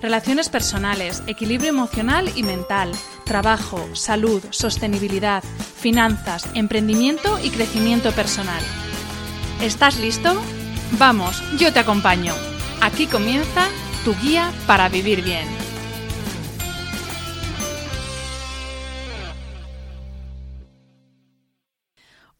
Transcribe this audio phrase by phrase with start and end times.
[0.00, 2.92] Relaciones personales, equilibrio emocional y mental,
[3.24, 8.62] trabajo, salud, sostenibilidad, finanzas, emprendimiento y crecimiento personal.
[9.62, 10.34] ¿Estás listo?
[10.98, 12.34] Vamos, yo te acompaño.
[12.82, 13.68] Aquí comienza
[14.04, 15.46] tu guía para vivir bien.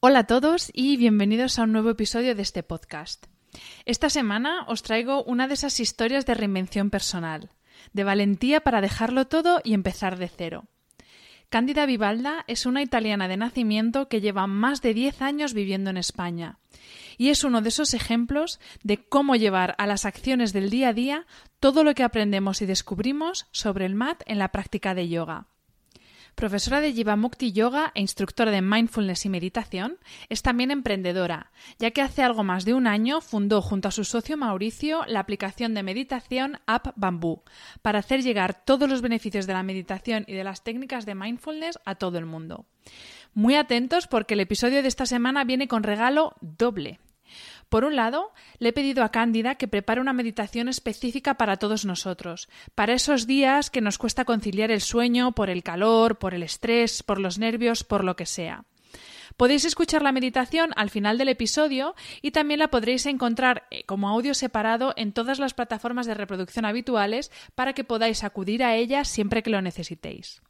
[0.00, 3.26] Hola a todos y bienvenidos a un nuevo episodio de este podcast.
[3.86, 7.50] Esta semana os traigo una de esas historias de reinvención personal,
[7.92, 10.64] de valentía para dejarlo todo y empezar de cero.
[11.50, 15.98] Cándida Vivalda es una italiana de nacimiento que lleva más de 10 años viviendo en
[15.98, 16.58] España.
[17.16, 20.92] Y es uno de esos ejemplos de cómo llevar a las acciones del día a
[20.92, 21.26] día
[21.60, 25.46] todo lo que aprendemos y descubrimos sobre el mat en la práctica de yoga.
[26.36, 29.96] Profesora de Jivamukti Yoga e instructora de mindfulness y meditación,
[30.28, 34.04] es también emprendedora, ya que hace algo más de un año fundó junto a su
[34.04, 37.42] socio Mauricio la aplicación de meditación App Bamboo,
[37.80, 41.78] para hacer llegar todos los beneficios de la meditación y de las técnicas de mindfulness
[41.86, 42.66] a todo el mundo.
[43.32, 47.00] Muy atentos porque el episodio de esta semana viene con regalo doble.
[47.76, 51.84] Por un lado, le he pedido a Cándida que prepare una meditación específica para todos
[51.84, 56.42] nosotros, para esos días que nos cuesta conciliar el sueño por el calor, por el
[56.42, 58.64] estrés, por los nervios, por lo que sea.
[59.36, 64.08] Podéis escuchar la meditación al final del episodio y también la podréis encontrar eh, como
[64.08, 69.04] audio separado en todas las plataformas de reproducción habituales para que podáis acudir a ella
[69.04, 70.40] siempre que lo necesitéis.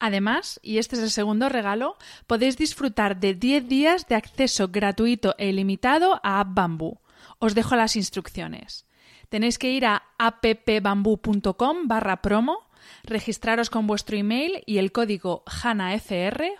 [0.00, 1.96] Además, y este es el segundo regalo,
[2.26, 6.58] podéis disfrutar de 10 días de acceso gratuito e ilimitado a App
[7.38, 8.86] Os dejo las instrucciones.
[9.28, 12.70] Tenéis que ir a appbamboo.com barra promo,
[13.04, 16.58] registraros con vuestro email y el código J-A-N-A-F-R,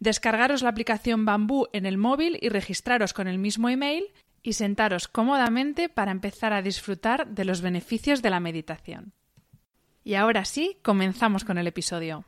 [0.00, 4.06] descargaros la aplicación Bamboo en el móvil y registraros con el mismo email
[4.42, 9.14] y sentaros cómodamente para empezar a disfrutar de los beneficios de la meditación.
[10.06, 12.24] Y ahora sí, comenzamos con el episodio.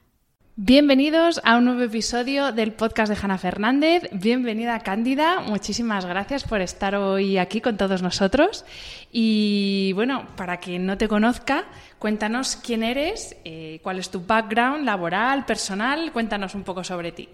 [0.57, 4.05] Bienvenidos a un nuevo episodio del podcast de Hanna Fernández.
[4.13, 8.65] Bienvenida Cándida, muchísimas gracias por estar hoy aquí con todos nosotros.
[9.13, 11.67] Y bueno, para quien no te conozca,
[11.99, 17.29] cuéntanos quién eres, eh, cuál es tu background laboral, personal, cuéntanos un poco sobre ti.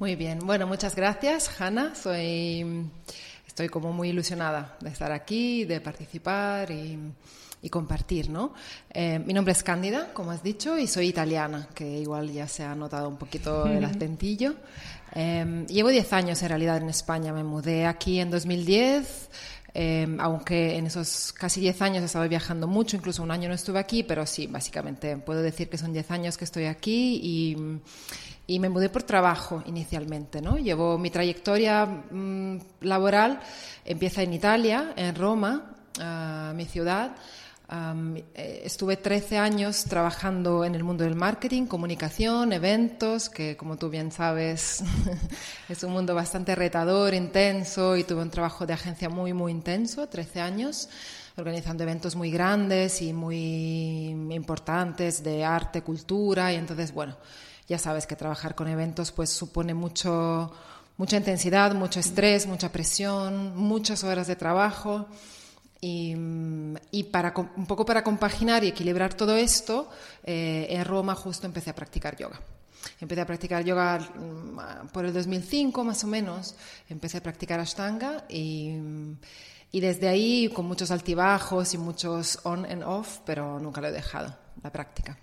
[0.00, 2.90] Muy bien, bueno, muchas gracias Hanna, soy,
[3.46, 6.98] estoy como muy ilusionada de estar aquí, de participar y
[7.62, 8.52] y compartir, ¿no?
[8.90, 12.64] Eh, mi nombre es Cándida, como has dicho, y soy italiana, que igual ya se
[12.64, 14.56] ha notado un poquito el acentillo.
[15.14, 19.30] Eh, llevo 10 años en realidad en España, me mudé aquí en 2010.
[19.74, 23.54] Eh, aunque en esos casi 10 años he estado viajando mucho, incluso un año no
[23.54, 27.56] estuve aquí, pero sí, básicamente puedo decir que son 10 años que estoy aquí y,
[28.46, 30.42] y me mudé por trabajo inicialmente.
[30.42, 30.58] ¿no?
[30.58, 33.40] Llevo mi trayectoria mm, laboral,
[33.84, 37.12] empieza en Italia, en Roma, uh, mi ciudad.
[37.74, 43.88] Eh, estuve 13 años trabajando en el mundo del marketing, comunicación, eventos, que como tú
[43.88, 44.84] bien sabes
[45.70, 50.06] es un mundo bastante retador, intenso y tuve un trabajo de agencia muy, muy intenso,
[50.06, 50.88] 13 años
[51.34, 57.16] organizando eventos muy grandes y muy importantes de arte, cultura y entonces, bueno,
[57.68, 60.52] ya sabes que trabajar con eventos pues supone mucho,
[60.98, 65.08] mucha intensidad, mucho estrés, mucha presión, muchas horas de trabajo.
[65.84, 69.90] Y, para, un poco para compaginar y equilibrar todo esto,
[70.22, 72.40] eh, en Roma justo empecé a practicar yoga.
[73.00, 76.54] Empecé a practicar yoga mm, por el 2005 más o menos,
[76.88, 78.76] empecé a practicar Ashtanga y,
[79.72, 83.92] y desde ahí con muchos altibajos y muchos on and off, pero nunca lo he
[83.92, 85.18] dejado, la práctica.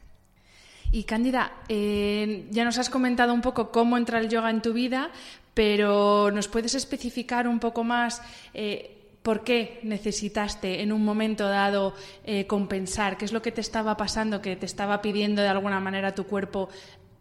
[0.92, 4.74] Y Cándida, eh, ya nos has comentado un poco cómo entra el yoga en tu
[4.74, 5.12] vida,
[5.54, 8.22] pero ¿nos puedes especificar un poco más
[8.54, 11.94] eh, por qué necesitaste en un momento dado
[12.24, 13.18] eh, compensar?
[13.18, 16.26] ¿Qué es lo que te estaba pasando, que te estaba pidiendo de alguna manera tu
[16.26, 16.70] cuerpo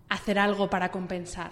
[0.09, 1.50] hacer algo para compensar?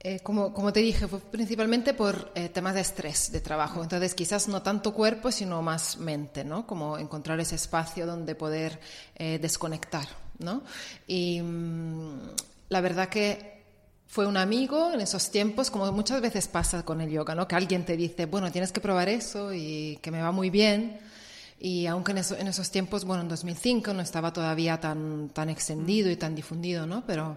[0.00, 3.82] Eh, como, te dije, fue principalmente por eh, temas de estrés, de trabajo.
[3.82, 6.66] Entonces, quizás no tanto cuerpo, sino más mente, ¿no?
[6.66, 8.80] Como encontrar ese espacio donde poder
[9.18, 10.06] desconectar,
[10.38, 10.62] ¿no?
[11.08, 12.20] Y mm,
[12.68, 13.57] la verdad que
[14.08, 17.46] fue un amigo en esos tiempos, como muchas veces pasa con el yoga, ¿no?
[17.46, 20.98] Que alguien te dice, bueno, tienes que probar eso y que me va muy bien.
[21.60, 26.16] Y aunque en, esos tiempos, bueno, en 2005 no estaba todavía tan, tan extendido y
[26.16, 27.04] tan difundido, ¿no?
[27.06, 27.36] Pero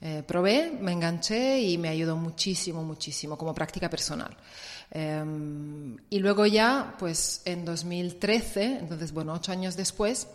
[0.00, 4.36] eh, probé, me enganché y me ayudó muchísimo, muchísimo como práctica personal.
[4.90, 5.24] Eh,
[6.10, 10.26] y luego ya, pues en 2013, entonces bueno, ocho años después,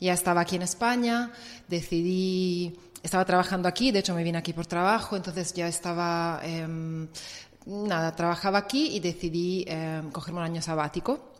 [0.00, 1.32] ya estaba aquí en España,
[1.68, 6.66] decidí, estaba trabajando aquí, de hecho me vine aquí por trabajo, entonces ya estaba, eh,
[7.66, 11.32] nada, trabajaba aquí y decidí em, cogerme un año sabático,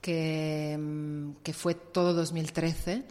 [0.00, 3.04] que, em, que fue todo 2013.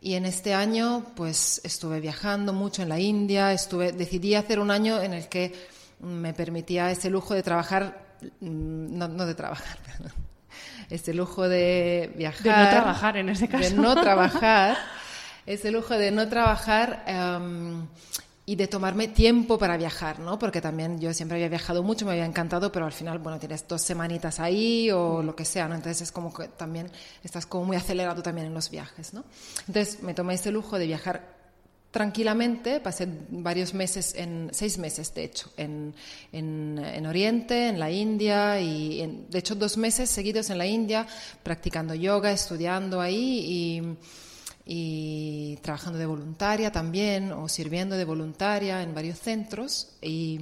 [0.00, 4.70] Y en este año, pues estuve viajando mucho en la India, estuve, decidí hacer un
[4.70, 5.52] año en el que
[6.00, 10.12] me permitía ese lujo de trabajar, mm, no, no de trabajar, perdón,
[10.90, 12.42] ese lujo de viajar.
[12.42, 13.68] De no trabajar en ese caso.
[13.68, 14.76] De no trabajar,
[15.46, 17.04] ese lujo de no trabajar.
[17.08, 17.86] Um,
[18.44, 20.38] y de tomarme tiempo para viajar, ¿no?
[20.38, 23.66] Porque también yo siempre había viajado mucho, me había encantado, pero al final, bueno, tienes
[23.68, 25.76] dos semanitas ahí o lo que sea, ¿no?
[25.76, 26.90] Entonces es como que también
[27.22, 29.24] estás como muy acelerado también en los viajes, ¿no?
[29.68, 31.40] Entonces me tomé ese lujo de viajar
[31.92, 35.94] tranquilamente, pasé varios meses, en, seis meses de hecho, en,
[36.32, 40.66] en, en Oriente, en la India, y en, de hecho dos meses seguidos en la
[40.66, 41.06] India,
[41.44, 43.82] practicando yoga, estudiando ahí y
[44.64, 49.88] y trabajando de voluntaria también o sirviendo de voluntaria en varios centros.
[50.00, 50.40] Y,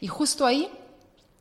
[0.00, 0.70] y justo ahí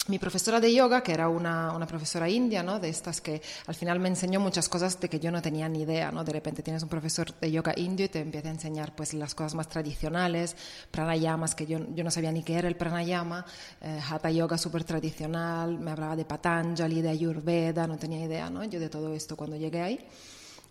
[0.08, 2.80] mi profesora de yoga, que era una, una, profesora india, ¿no?
[2.80, 5.82] de estas que al final me enseñó muchas cosas de que yo no tenía ni
[5.82, 6.12] idea.
[6.12, 6.24] ¿no?
[6.24, 9.36] De repente tienes un profesor de yoga indio y te empieza a enseñar pues, las
[9.36, 10.56] cosas más tradicionales,
[10.92, 13.46] pranayamas, que yo, yo no sabía ni qué era el pranayama,
[13.82, 18.64] eh, hatha yoga súper tradicional, me hablaba de Patanjali, de Ayurveda, no tenía idea ¿no?
[18.64, 20.08] yo de todo esto cuando llegué ahí.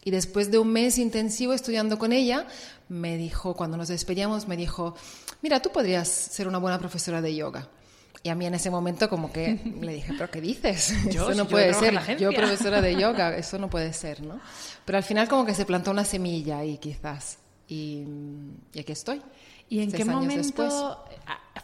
[0.07, 2.47] Y después de un mes intensivo estudiando con ella,
[2.89, 4.95] me dijo, cuando nos despedíamos, me dijo,
[5.43, 7.67] mira, tú podrías ser una buena profesora de yoga.
[8.23, 10.95] Y a mí en ese momento como que le dije, pero ¿qué dices?
[11.11, 12.19] Yo, eso no puede ser.
[12.19, 14.39] Yo profesora de yoga, eso no puede ser, ¿no?
[14.85, 17.39] Pero al final como que se plantó una semilla ahí quizás.
[17.67, 18.05] Y,
[18.75, 19.21] y aquí estoy.
[19.69, 20.73] ¿Y en qué momento después.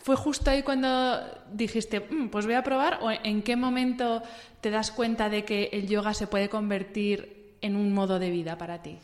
[0.03, 1.21] fue justo ahí cuando
[1.53, 2.99] dijiste, mm, pues voy a probar?
[3.03, 4.21] ¿O en qué momento
[4.61, 8.59] te das cuenta de que el yoga se puede convertir en un modo de vida
[8.59, 8.99] para ti?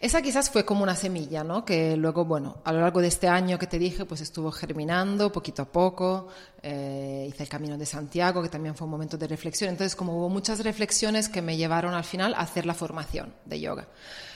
[0.00, 1.64] Esa quizás fue como una semilla, ¿no?
[1.64, 5.30] Que luego, bueno, a lo largo de este año que te dije, pues estuvo germinando
[5.30, 6.26] poquito a poco.
[6.60, 9.70] Eh, hice el Camino de Santiago, que también fue un momento de reflexión.
[9.70, 13.60] Entonces, como hubo muchas reflexiones que me llevaron al final a hacer la formación de
[13.60, 13.86] yoga.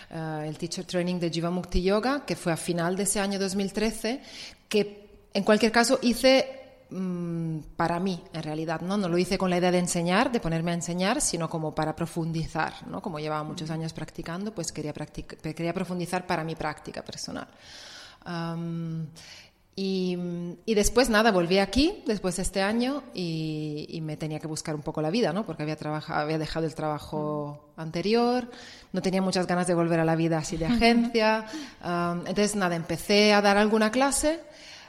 [0.09, 4.23] Uh, el Teacher Training de Jivamukti Yoga, que fue a final de ese año 2013,
[4.69, 8.97] que en cualquier caso hice Mm, para mí, en realidad, ¿no?
[8.97, 11.97] No lo hice con la idea de enseñar, de ponerme a enseñar, sino como para
[11.97, 13.03] profundizar, ¿no?
[13.03, 17.49] Como llevaba muchos años practicando, pues quería, quería profundizar para mi práctica personal.
[19.75, 20.17] y,
[20.65, 24.77] y, después, nada, volví aquí, después de este año, y, y, me tenía que buscar
[24.77, 25.45] un poco la vida, ¿no?
[25.45, 28.49] Porque había, trabajado, había dejado el trabajo anterior,
[28.93, 31.47] no tenía muchas ganas de volver a la vida así de agencia.
[31.83, 34.41] entonces, nada, empecé a dar alguna clase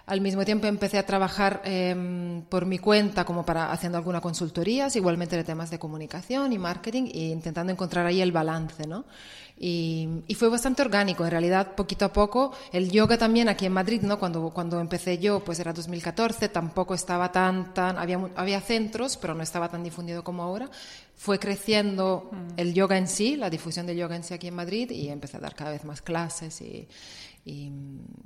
[0.08, 4.96] al mismo tiempo empecé a trabajar eh, por mi cuenta como para haciendo algunas consultorías,
[4.96, 9.04] igualmente de temas de comunicación y marketing e intentando encontrar ahí el balance, ¿no?
[9.60, 12.54] Y, y, fue bastante orgánico, en realidad, poquito a poco.
[12.72, 14.20] El yoga también aquí en Madrid, ¿no?
[14.20, 19.34] Cuando, cuando empecé yo, pues era 2014, tampoco estaba tan, tan, había, había centros, pero
[19.34, 20.70] no estaba tan difundido como ahora.
[21.16, 22.48] Fue creciendo mm.
[22.56, 25.38] el yoga en sí, la difusión del yoga en sí aquí en Madrid y empecé
[25.38, 26.88] a dar cada vez más clases y,
[27.44, 27.72] y,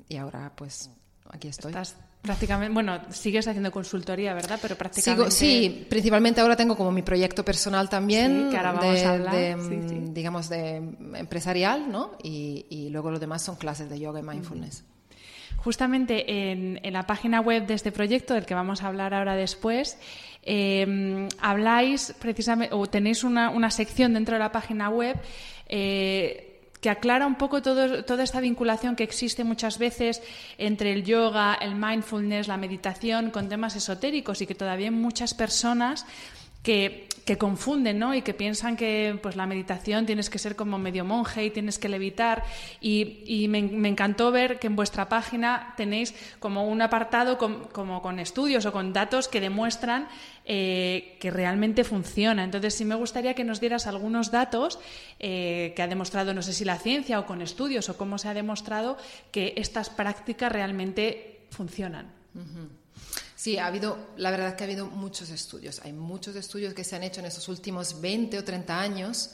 [0.10, 0.90] y ahora pues
[1.30, 1.72] aquí estoy.
[1.72, 4.60] Estás prácticamente, bueno, sigues haciendo consultoría, ¿verdad?
[4.62, 5.32] Pero prácticamente.
[5.32, 9.12] sí, principalmente ahora tengo como mi proyecto personal también, sí, que ahora vamos de, a
[9.12, 9.36] hablar.
[9.36, 10.02] de, sí, sí.
[10.12, 10.76] digamos, de
[11.16, 12.12] empresarial, ¿no?
[12.24, 14.84] Y, y, luego lo demás son clases de yoga y mindfulness.
[15.58, 19.36] Justamente en, en, la página web de este proyecto, del que vamos a hablar ahora
[19.36, 19.98] después,
[20.44, 25.18] eh, habláis precisamente, o tenéis una, una, sección dentro de la página web.
[25.68, 26.51] Eh,
[26.82, 30.22] que aclara un poco todo, toda esta vinculación que existe muchas veces
[30.58, 36.06] entre el yoga, el mindfulness, la meditación con temas esotéricos y que todavía muchas personas
[36.64, 38.14] que, que, confunden ¿no?
[38.14, 41.80] y que piensan que pues, la meditación tienes que ser como medio monje y tienes
[41.80, 42.44] que levitar.
[42.80, 48.02] Y, y me, encantó ver que en vuestra página tenéis como un apartado con, como
[48.02, 50.08] con estudios o con datos que demuestran
[50.46, 52.44] eh, que realmente funciona.
[52.44, 54.80] Entonces, sí me gustaría que nos dieras algunos datos
[55.20, 58.28] eh, que ha demostrado, no sé si la ciencia o con estudios o cómo se
[58.28, 58.98] ha demostrado
[59.32, 62.12] que estas prácticas realmente funcionan.
[63.42, 65.82] Sí, ha habido, la verdad es que ha habido muchos estudios.
[65.84, 69.32] Hay muchos estudios que se han hecho en estos últimos 20 o 30 años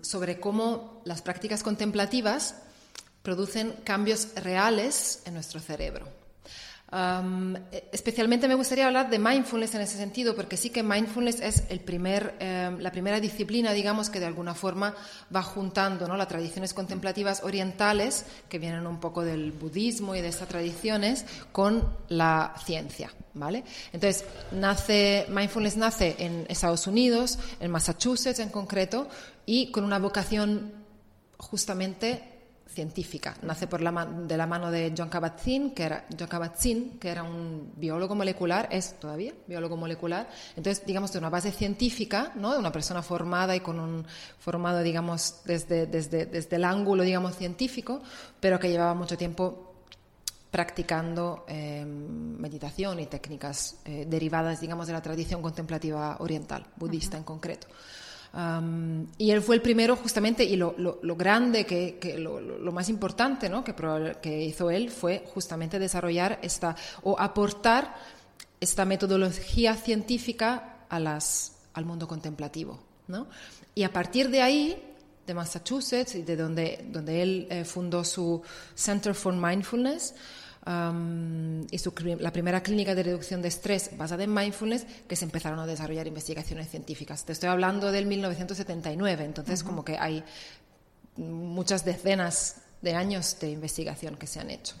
[0.00, 2.54] sobre cómo las prácticas contemplativas
[3.24, 6.06] producen cambios reales en nuestro cerebro.
[6.90, 7.54] Um,
[7.92, 11.80] especialmente me gustaría hablar de mindfulness en ese sentido, porque sí que mindfulness es el
[11.80, 14.94] primer, eh, la primera disciplina, digamos, que de alguna forma
[15.34, 16.16] va juntando ¿no?
[16.16, 21.94] las tradiciones contemplativas orientales, que vienen un poco del budismo y de estas tradiciones, con
[22.08, 23.12] la ciencia.
[23.34, 23.64] ¿vale?
[23.92, 29.08] Entonces, nace, mindfulness nace en Estados Unidos, en Massachusetts en concreto,
[29.44, 30.72] y con una vocación
[31.36, 32.37] justamente
[32.68, 33.34] científica.
[33.42, 37.22] Nace por la, de la mano de John Kabat-Zinn, que era John Kabat-Zinn, que era
[37.22, 40.28] un biólogo molecular, es todavía biólogo molecular.
[40.56, 42.52] Entonces, digamos, de una base científica, ¿no?
[42.52, 44.06] De una persona formada y con un
[44.38, 48.02] formado, digamos, desde, desde, desde el ángulo, digamos, científico,
[48.40, 49.64] pero que llevaba mucho tiempo
[50.50, 57.18] practicando eh, meditación y técnicas eh, derivadas, digamos, de la tradición contemplativa oriental, budista uh
[57.18, 57.18] -huh.
[57.18, 57.66] en concreto.
[58.32, 62.40] Um, y él fue el primero justamente, y lo, lo, lo grande, que, que lo,
[62.40, 63.64] lo, más importante ¿no?
[63.64, 63.74] que,
[64.20, 67.96] que, hizo él fue justamente desarrollar esta, o aportar
[68.60, 72.78] esta metodología científica a las, al mundo contemplativo.
[73.06, 73.28] ¿no?
[73.74, 74.82] Y a partir de ahí,
[75.26, 78.42] de Massachusetts, y de donde, donde él eh, fundó su
[78.74, 80.14] Center for Mindfulness,
[80.68, 85.24] Um, y su, la primera clínica de reducción de estrés basada en mindfulness que se
[85.24, 87.24] empezaron a desarrollar investigaciones científicas.
[87.24, 89.66] Te estoy hablando del 1979, entonces uh -huh.
[89.66, 90.22] como que hay
[91.16, 94.74] muchas decenas de años de investigación que se han hecho.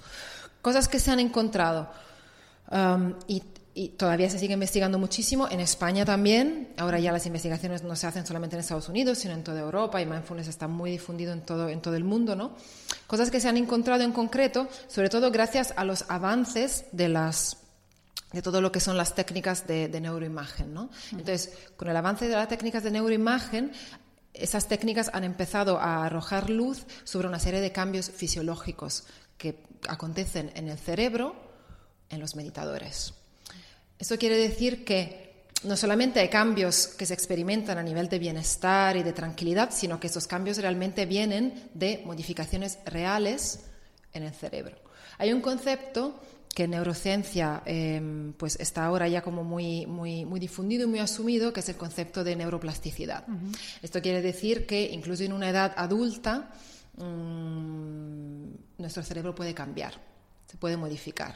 [0.60, 1.90] Cosas que se han encontrado
[2.70, 3.42] um, y,
[3.78, 5.46] y todavía se sigue investigando muchísimo.
[5.48, 6.74] En España también.
[6.78, 10.02] Ahora ya las investigaciones no se hacen solamente en Estados Unidos, sino en toda Europa
[10.02, 12.56] y mindfulness está muy difundido en todo, en todo el mundo, ¿no?
[13.06, 17.58] Cosas que se han encontrado en concreto, sobre todo gracias a los avances de las
[18.32, 20.90] de todo lo que son las técnicas de, de neuroimagen, ¿no?
[21.12, 23.70] Entonces, con el avance de las técnicas de neuroimagen,
[24.34, 29.04] esas técnicas han empezado a arrojar luz sobre una serie de cambios fisiológicos
[29.38, 31.36] que acontecen en el cerebro
[32.10, 33.14] en los meditadores.
[33.98, 35.28] Eso quiere decir que
[35.64, 39.98] no solamente hay cambios que se experimentan a nivel de bienestar y de tranquilidad, sino
[39.98, 43.60] que esos cambios realmente vienen de modificaciones reales
[44.12, 44.76] en el cerebro.
[45.18, 46.20] Hay un concepto
[46.54, 50.98] que en neurociencia eh, pues está ahora ya como muy, muy, muy difundido y muy
[51.00, 53.28] asumido, que es el concepto de neuroplasticidad.
[53.28, 53.58] Uh -huh.
[53.82, 56.50] Esto quiere decir que incluso en una edad adulta
[56.96, 58.46] mmm,
[58.78, 59.94] nuestro cerebro puede cambiar,
[60.46, 61.34] se puede modificar.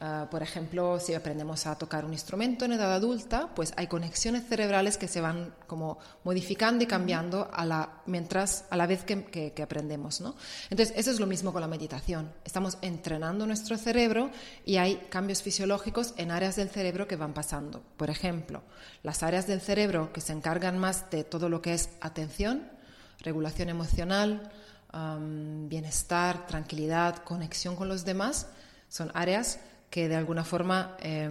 [0.00, 4.46] Uh, por ejemplo, si aprendemos a tocar un instrumento en edad adulta, pues hay conexiones
[4.48, 9.52] cerebrales que se van como modificando y cambiando a la, mientras, a la vez que,
[9.62, 10.20] aprendemos.
[10.20, 10.34] ¿no?
[10.70, 12.32] Entonces, eso es lo mismo con la meditación.
[12.44, 14.30] Estamos entrenando nuestro cerebro
[14.64, 17.82] y hay cambios fisiológicos en áreas del cerebro que van pasando.
[17.96, 18.62] Por ejemplo,
[19.02, 22.68] las áreas del cerebro que se encargan más de todo lo que es atención,
[23.20, 24.50] regulación emocional,
[25.68, 28.48] bienestar, tranquilidad, conexión con los demás,
[28.92, 29.58] son áreas
[29.88, 31.26] que de alguna forma eh,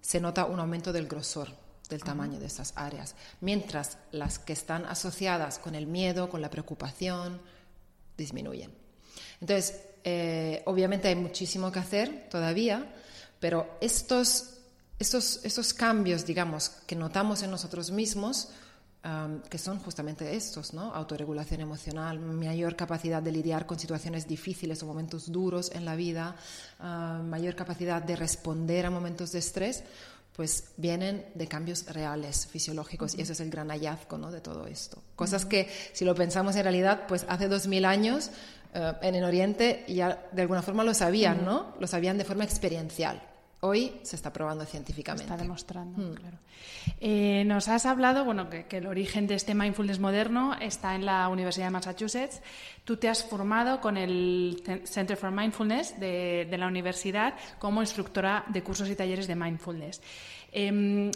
[0.00, 1.48] se nota un aumento del grosor,
[1.90, 6.48] del tamaño de esas áreas, mientras las que están asociadas con el miedo, con la
[6.48, 7.38] preocupación,
[8.16, 8.72] disminuyen.
[9.42, 12.94] Entonces, eh, obviamente hay muchísimo que hacer todavía,
[13.40, 14.54] pero estos,
[14.98, 18.48] estos, estos cambios, digamos, que notamos en nosotros mismos,
[19.02, 20.94] Um, que son justamente estos, ¿no?
[20.94, 26.36] Autorregulación emocional, mayor capacidad de lidiar con situaciones difíciles o momentos duros en la vida,
[26.80, 29.84] uh, mayor capacidad de responder a momentos de estrés,
[30.36, 33.20] pues vienen de cambios reales, fisiológicos, uh -huh.
[33.20, 34.30] y ese es el gran hallazgo ¿no?
[34.30, 35.02] de todo esto.
[35.16, 35.48] Cosas uh -huh.
[35.48, 38.30] que, si lo pensamos en realidad, pues hace dos mil años
[38.74, 41.74] uh, en el Oriente ya de alguna forma lo sabían, ¿no?
[41.80, 43.29] Lo sabían de forma experiencial.
[43.62, 45.24] Hoy se está probando científicamente.
[45.24, 46.14] Está demostrando, mm.
[46.14, 46.38] claro.
[46.98, 51.04] Eh, nos has hablado, bueno, que, que, el origen de este mindfulness moderno está en
[51.04, 52.40] la Universidad de Massachusetts.
[52.84, 58.44] Tú te has formado con el Center for Mindfulness de, de la universidad como instructora
[58.48, 60.00] de cursos y talleres de mindfulness.
[60.52, 61.10] Eh,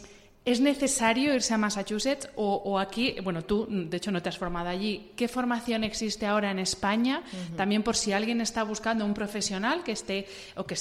[0.45, 4.69] ¿Es necesario irse a Massachusetts o, aquí, bueno, tú de hecho no te has formado
[4.69, 7.23] allí, ¿qué formación existe ahora en España?
[7.57, 10.77] También por si alguien está buscando un profesional que esté, o que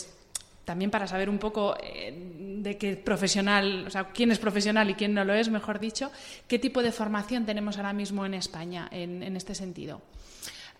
[0.65, 2.13] también para saber un poco eh,
[2.59, 6.11] de qué profesional, o sea, quién es profesional y quién no lo es, mejor dicho,
[6.47, 10.01] ¿qué tipo de formación tenemos ahora mismo en España en, este sentido?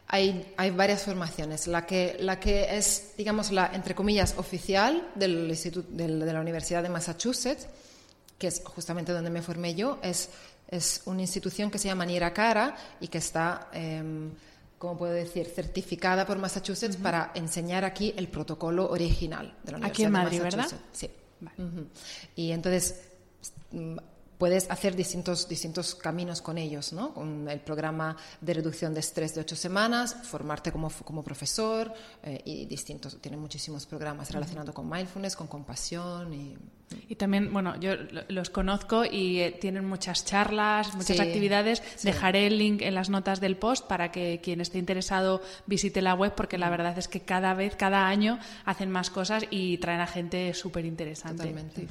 [0.07, 1.67] Hay, varias formaciones.
[1.67, 2.17] La que,
[2.69, 7.67] es, digamos, la, entre comillas, oficial del instituto, del, de la Universidad de Massachusetts,
[8.37, 10.29] que es justamente donde me formé yo, es,
[11.05, 14.01] una institución que se llama Cara y que está, eh,
[14.83, 19.85] ¿cómo puedo decir?, certificada por Massachusetts para enseñar aquí el protocolo original de la Universidad
[19.85, 20.67] aquí en Madrid, de ¿verdad?
[20.91, 21.09] Sí.
[22.35, 22.99] Y entonces
[24.43, 27.13] puedes hacer distintos, distintos caminos con ellos, ¿no?
[27.13, 32.41] Con el programa de reducción de estrés de ocho semanas, formarte como, como profesor eh,
[32.43, 36.57] y distintos, tienen muchísimos programas relacionados con mindfulness, con compasión y...
[37.07, 37.93] Y también, bueno, yo
[38.27, 41.81] los conozco y eh, tienen muchas charlas, muchas actividades.
[42.03, 46.15] Dejaré el link en las notas del post para que quien esté interesado visite la
[46.15, 50.01] web porque la verdad es que cada vez, cada año hacen más cosas y traen
[50.01, 51.37] a gente súper interesante.
[51.37, 51.87] Totalmente.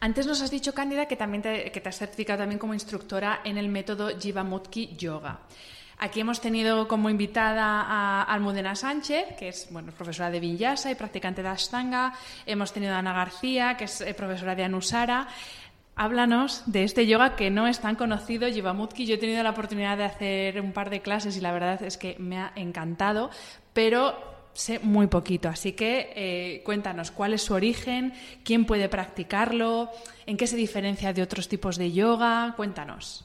[0.00, 3.40] Antes nos has dicho, Cándida, que, también te, que te has certificado también como instructora
[3.44, 5.40] en el método Jivamukti Yoga.
[5.98, 11.42] Aquí hemos tenido como invitada a Almudena Sánchez, que es profesora de Vinyasa y practicante
[11.42, 12.12] de Ashtanga.
[12.44, 15.26] Hemos tenido a Ana García, que es eh, profesora de Anusara.
[15.94, 19.06] Háblanos de este yoga que no es tan conocido, Jivamukti.
[19.06, 21.96] Yo he tenido la oportunidad de hacer un par de clases y la verdad es
[21.96, 23.30] que me ha encantado,
[23.72, 28.12] pero sé muy poquito, así que eh, cuéntanos cuál es su origen,
[28.44, 29.90] quién puede practicarlo,
[30.26, 33.24] en qué se diferencia de otros tipos de yoga, cuéntanos.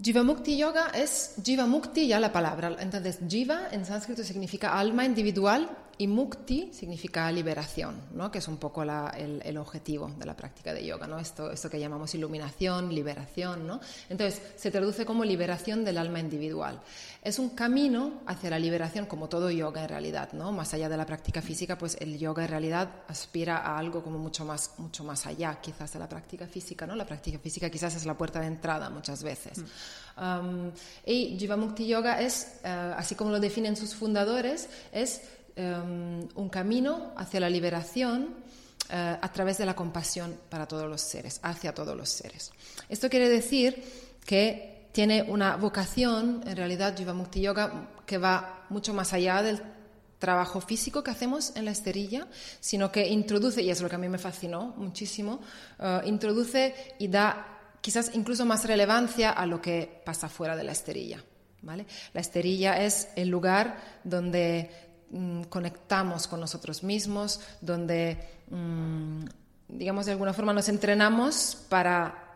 [0.00, 2.76] Jivamukti Yoga es Jivamukti, ya la palabra.
[2.78, 5.68] Entonces, Jiva en sánscrito significa alma individual
[5.98, 8.30] y Mukti significa liberación, ¿no?
[8.30, 11.18] que es un poco el, objetivo de la práctica de yoga, ¿no?
[11.18, 13.66] esto, esto que llamamos iluminación, liberación.
[13.66, 13.80] ¿no?
[14.08, 16.80] Entonces, se traduce como liberación del alma individual.
[17.20, 20.32] Es un camino hacia la liberación, como todo yoga en realidad.
[20.34, 20.52] ¿no?
[20.52, 24.18] Más allá de la práctica física, pues el yoga en realidad aspira a algo como
[24.18, 26.86] mucho más, mucho más allá quizás de la práctica física.
[26.86, 26.94] ¿no?
[26.94, 29.58] La práctica física quizás es la puerta de entrada muchas veces.
[29.58, 29.64] Mm.
[30.18, 30.72] Um,
[31.06, 35.22] y Jivamukti Yoga es, eh, así como lo definen sus fundadores, es
[35.60, 38.28] Em, un camino hacia la liberación
[38.90, 42.52] eh, a través de la compasión para todos los seres, hacia todos los seres.
[42.88, 43.82] Esto quiere decir
[44.24, 49.60] que tiene una vocación, en realidad, Jivamukti Yoga, que va mucho más allá del
[50.20, 52.28] trabajo físico que hacemos en la esterilla,
[52.60, 55.40] sino que introduce, y es lo que a mí me fascinó muchísimo,
[55.80, 60.70] eh, introduce y da quizás incluso más relevancia a lo que pasa fuera de la
[60.70, 61.20] esterilla.
[61.62, 61.84] ¿vale?
[62.12, 68.18] La esterilla es el lugar donde Mm, conectamos con nosotros mismos, donde,
[68.50, 69.24] mm,
[69.68, 72.28] digamos, de alguna forma nos entrenamos para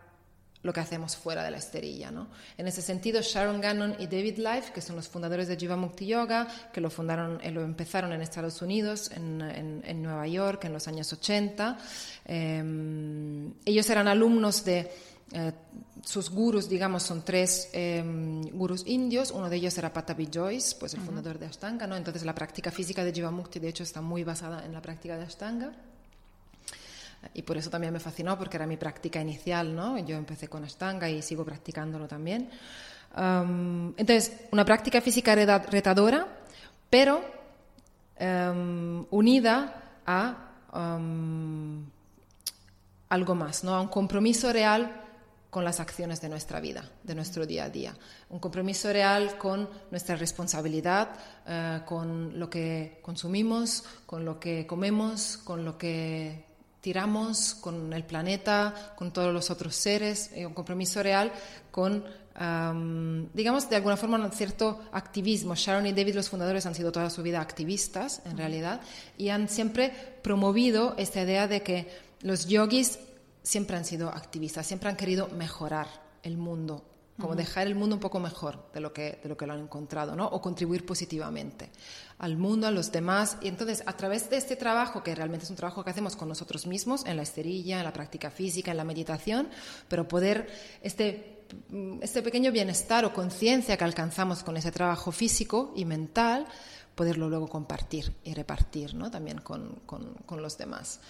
[0.62, 2.10] lo que hacemos fuera de la esterilla.
[2.10, 2.28] ¿no?
[2.56, 6.48] En ese sentido, Sharon Gannon y David Life, que son los fundadores de Jivamukti Yoga,
[6.72, 10.88] que lo, fundaron, eh, lo empezaron en Estados Unidos, en, en, Nueva York, en los
[10.88, 11.78] años 80,
[12.24, 14.90] em, ellos eran alumnos de
[15.32, 15.52] eh,
[16.04, 17.70] sus gurus, digamos, son tres
[18.52, 19.30] gurus indios.
[19.30, 21.96] Uno de ellos era Patabi Joyce, pues el fundador de Ashtanga, ¿no?
[21.96, 25.24] Entonces la práctica física de Jivamukti, de hecho, está muy basada en la práctica de
[25.24, 25.72] Ashtanga.
[27.34, 29.96] Y por eso también me fascinó, porque era mi práctica inicial, ¿no?
[29.98, 32.50] Yo empecé con Ashtanga y sigo practicándolo también.
[33.14, 36.26] entonces, una práctica física retadora,
[36.90, 37.22] pero
[38.16, 40.48] em, unida a
[43.08, 43.74] algo más, ¿no?
[43.74, 45.01] A un compromiso real
[45.52, 47.94] con las acciones de nuestra vida, de nuestro día a día.
[48.30, 51.10] Un compromiso real con nuestra responsabilidad,
[51.46, 56.46] eh, con lo que consumimos, con lo que comemos, con lo que
[56.80, 60.30] tiramos, con el planeta, con todos los otros seres.
[60.34, 61.30] Y un compromiso real
[61.70, 62.02] con,
[63.34, 65.54] digamos, de alguna forma un cierto activismo.
[65.54, 68.80] Sharon y David, los fundadores, han sido toda su vida activistas, en realidad,
[69.18, 71.88] y han siempre promovido esta idea de que
[72.22, 72.98] los yogis
[73.42, 75.88] siempre han sido activistas, siempre han querido mejorar
[76.22, 76.84] el mundo,
[77.20, 79.60] como dejar el mundo un poco mejor de lo que, de lo, que lo han
[79.60, 80.26] encontrado, ¿no?
[80.26, 81.70] O contribuir positivamente
[82.18, 83.36] al mundo, a los demás.
[83.42, 86.28] Y entonces, a través de este trabajo, que realmente es un trabajo que hacemos con
[86.28, 89.48] nosotros mismos, en la esterilla, en la práctica física, en la meditación,
[89.88, 90.48] pero poder,
[90.82, 91.44] este,
[92.00, 96.46] este pequeño bienestar o conciencia que alcanzamos con ese trabajo físico y mental,
[96.94, 99.10] poderlo luego compartir y repartir, ¿no?
[99.10, 101.00] También con, con, con los demás.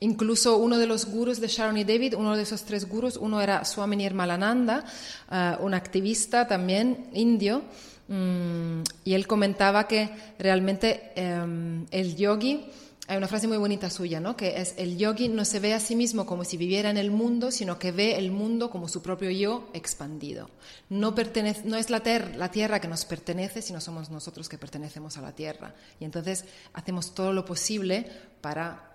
[0.00, 3.40] Incluso uno de los gurus de Sharon y David, uno de esos tres gurus, uno
[3.40, 4.84] era Swami Nirmalananda,
[5.30, 7.62] uh, un activista también indio,
[8.08, 10.08] mm, y él comentaba que
[10.38, 12.64] realmente em, el yogi
[13.10, 14.36] hay una frase muy bonita suya, ¿no?
[14.36, 17.10] Que es el yogi no se ve a sí mismo como si viviera en el
[17.10, 20.48] mundo, sino que ve el mundo como su propio yo expandido.
[20.90, 22.00] No, pertenece, no es la,
[22.36, 25.74] la tierra que nos pertenece, sino somos nosotros que pertenecemos a la tierra.
[25.98, 28.06] Y entonces hacemos todo lo posible
[28.40, 28.94] para,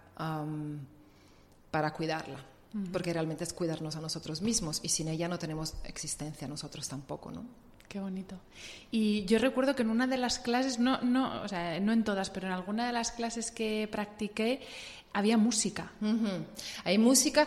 [1.76, 2.40] para cuidarla.
[2.94, 7.30] Porque realmente es cuidarnos a nosotros mismos y sin ella no tenemos existencia nosotros tampoco,
[7.32, 7.44] ¿no?
[7.90, 8.38] Qué bonito.
[8.92, 12.06] Y yo recuerdo que en una de las clases, no, no, o sea, no en
[12.06, 14.62] todas, pero en alguna de las clases que practiqué
[15.12, 15.92] había música.
[16.86, 17.46] Hay música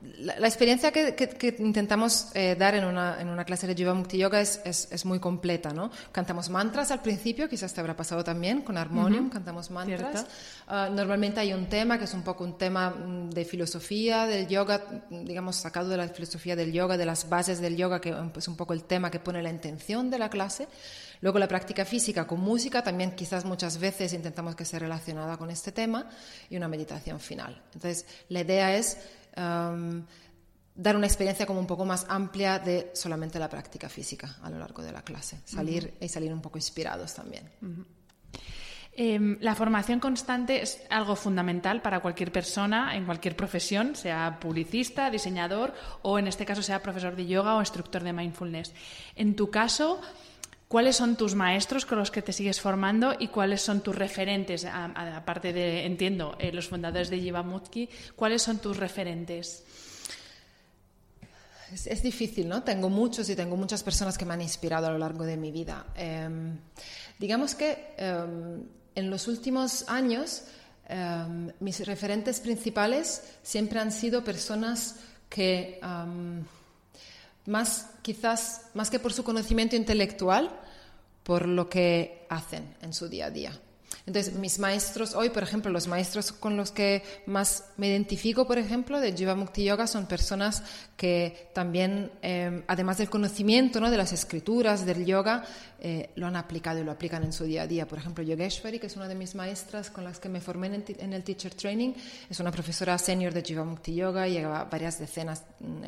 [0.00, 4.40] la, experiencia que, intentamos eh, dar en una, en una, clase de Jiva Mukti Yoga
[4.40, 5.90] es, es, muy completa, ¿no?
[6.12, 10.26] Cantamos mantras al principio, quizás te habrá pasado también con armonium, cantamos mantras.
[10.68, 14.46] Ah, normalmente hay un tema que es un poco un tema mm, de filosofía del
[14.46, 18.48] yoga, digamos, sacado de la filosofía del yoga, de las bases del yoga, que es
[18.48, 20.68] un poco el tema que pone la intención de la clase.
[21.20, 25.50] Luego la práctica física con música, también quizás muchas veces intentamos que sea relacionada con
[25.50, 26.08] este tema,
[26.48, 27.60] y una meditación final.
[27.74, 28.98] Entonces, la idea es
[29.38, 34.58] dar una experiencia como un poco más amplia de solamente la práctica física a lo
[34.58, 37.50] largo de la clase, salir y salir un poco inspirados también.
[39.00, 45.08] Em, la formación constante es algo fundamental para cualquier persona en cualquier profesión, sea publicista,
[45.08, 45.72] diseñador
[46.02, 48.74] o en este caso sea profesor de yoga o instructor de mindfulness.
[49.14, 50.00] En tu caso,
[50.68, 54.66] ¿Cuáles son tus maestros con los que te sigues formando y cuáles son tus referentes?
[54.66, 59.64] Aparte de, entiendo, eh, los fundadores de Jivamukti, ¿cuáles son tus referentes?
[61.72, 62.62] Es, difícil, ¿no?
[62.62, 65.50] Tengo muchos y tengo muchas personas que me han inspirado a lo largo de mi
[65.50, 65.86] vida.
[65.94, 66.58] Em,
[67.18, 68.62] digamos que em,
[68.94, 70.44] en los últimos años
[70.86, 74.96] em, mis referentes principales siempre han sido personas
[75.28, 75.78] que
[77.48, 80.50] más quizás, más que por su conocimiento intelectual,
[81.22, 83.52] por lo que hacen en su día a día.
[84.08, 88.56] Entonces, mis maestros hoy, por ejemplo, los maestros con los que más me identifico, por
[88.56, 90.62] ejemplo, de Jiva Mukti Yoga, son personas
[90.96, 93.90] que también, em, además del conocimiento ¿no?
[93.90, 95.44] de las escrituras, del yoga,
[95.78, 97.86] eh, lo han aplicado y lo aplican en su día a día.
[97.86, 101.12] Por ejemplo, Yogeshwari, que es una de mis maestras con las que me formé en
[101.12, 101.92] el, Teacher Training,
[102.30, 105.84] es una profesora senior de Jiva Mukti Yoga, lleva varias decenas mm,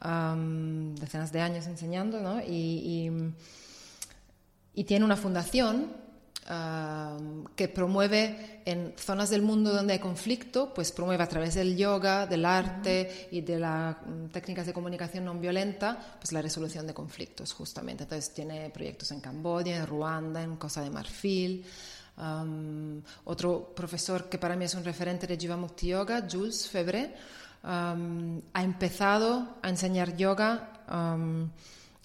[0.00, 2.40] decenas de años enseñando, ¿no?
[2.40, 3.10] y,
[4.74, 5.88] y, tiene una fundación
[7.56, 12.26] que promueve en zonas del mundo donde hay conflicto, pues promueve a través del yoga,
[12.26, 16.94] del arte y de las mm, técnicas de comunicación no violenta, pues la resolución de
[16.94, 18.04] conflictos justamente.
[18.04, 21.64] Entonces tiene proyectos en Camboya, en Ruanda, en Costa de Marfil.
[23.24, 27.14] otro profesor que para mí es un referente de Jivamukti Yoga, Jules Febre,
[27.62, 30.72] ha empezado a enseñar yoga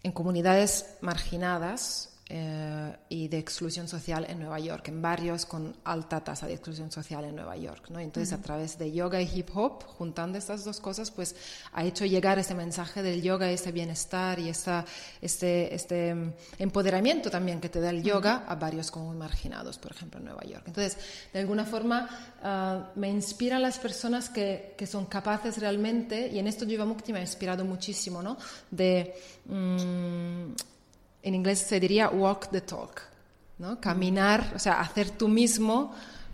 [0.03, 6.24] en comunidades marginadas eh, y de exclusión social en Nueva York, en barrios con alta
[6.24, 7.91] tasa de exclusión social en Nueva York.
[7.91, 8.00] ¿no?
[8.00, 11.36] Entonces, a través de yoga y hip hop, juntando estas dos cosas, pues
[11.74, 14.84] ha hecho llegar ese mensaje del yoga, ese bienestar y esta,
[15.22, 19.91] este, este mm, empoderamiento también que te da el yoga a varios como marginados, por
[19.91, 20.63] ejemplo, en Nueva York.
[20.65, 20.98] Entonces,
[21.32, 22.10] de alguna forma,
[22.43, 27.19] uh, me inspiran las personas que, que, son capaces realmente, y en esto Jivamukti me
[27.19, 28.38] ha inspirado muchísimo, ¿no?
[28.72, 29.13] de...
[29.46, 30.72] Mm,
[31.23, 33.01] en inglés se diría walk the talk,
[33.57, 33.79] ¿no?
[33.79, 35.93] Caminar, o sea, hacer tú mismo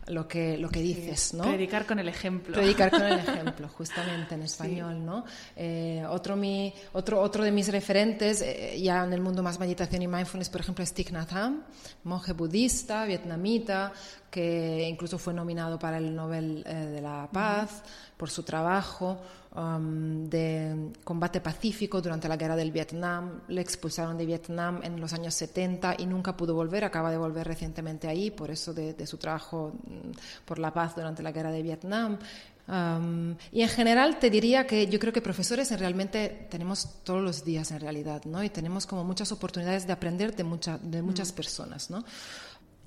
[0.09, 1.43] lo que, lo que dices, ¿no?
[1.43, 2.55] Predicar con el ejemplo.
[2.55, 5.23] Predicar con el ejemplo, justamente en español, ¿no?
[5.55, 10.01] Eh, otro, mi, otro, otro de mis referentes, eh, ya en el mundo más meditación
[10.01, 11.63] y mindfulness, por ejemplo, es Thich Nhat Hanh,
[12.03, 13.93] monje budista, vietnamita,
[14.29, 17.83] que incluso fue nominado para el Nobel eh, de la Paz
[18.17, 19.17] por su trabajo.
[19.51, 23.41] Um, de combate pacífico durante la guerra del Vietnam.
[23.47, 26.83] Le expulsaron de Vietnam en los años 70 y nunca pudo volver.
[26.83, 31.23] Acaba de volver recientemente ahí, por eso de, su trabajo mm, por la paz durante
[31.23, 32.19] la guerra de Vietnam.
[32.67, 37.43] Um, y en general te diría que yo creo que profesores realmente tenemos todos los
[37.43, 38.43] días en realidad, ¿no?
[38.43, 40.45] Y tenemos como muchas oportunidades de aprender de,
[40.83, 41.35] de muchas mm.
[41.35, 42.05] personas, ¿no?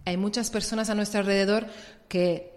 [0.04, 1.66] Hay muchas personas a nuestro alrededor
[2.08, 2.52] que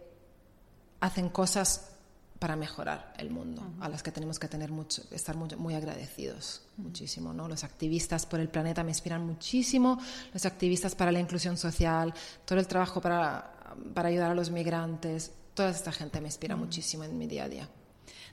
[0.99, 1.91] hacen cosas
[2.39, 6.63] para mejorar el mundo, a las que tenemos que tener mucho, estar muy, muy agradecidos,
[6.77, 7.33] muchísimo.
[7.33, 7.47] ¿no?
[7.47, 9.99] Los activistas por el planeta me inspiran muchísimo,
[10.33, 15.31] los activistas para la inclusión social, todo el trabajo para, para ayudar a los migrantes,
[15.53, 17.69] toda esta gente me inspira muchísimo en mi día a día.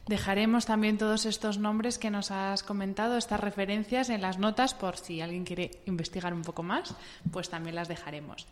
[0.06, 4.96] Dejaremos también todos estos nombres que nos has comentado, estas referencias en las notas por
[4.96, 6.94] si alguien quiere investigar un poco más,
[7.30, 8.46] pues también las dejaremos.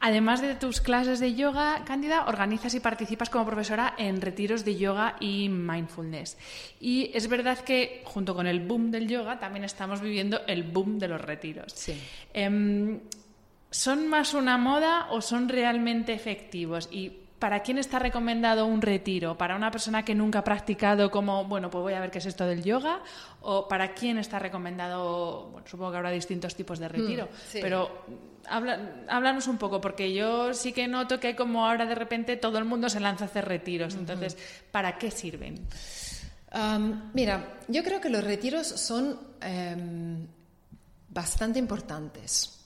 [0.00, 4.76] Además de tus clases de yoga, Cándida, organizas y participas como profesora en retiros de
[4.76, 6.36] yoga y mindfulness.
[6.80, 10.98] Y es verdad que junto con el boom del yoga también estamos viviendo el boom
[10.98, 11.72] de los retiros.
[11.72, 11.98] Sí.
[12.34, 13.00] Em,
[13.70, 16.88] ¿Son más una moda o son realmente efectivos?
[16.92, 19.36] Y ¿para quién está recomendado un retiro?
[19.36, 22.24] ¿Para una persona que nunca ha practicado como, bueno, pues voy a ver qué es
[22.24, 23.02] esto del yoga?
[23.42, 28.06] ¿O para quién está recomendado, bueno, supongo que habrá distintos tipos de retiro, Mm, pero
[28.48, 32.64] háblanos un poco, porque yo sí que noto que como ahora de repente todo el
[32.64, 34.38] mundo se lanza a hacer retiros, entonces,
[34.70, 35.68] ¿para qué sirven?
[37.12, 40.26] mira, yo creo que los retiros son em,
[41.10, 42.63] bastante importantes.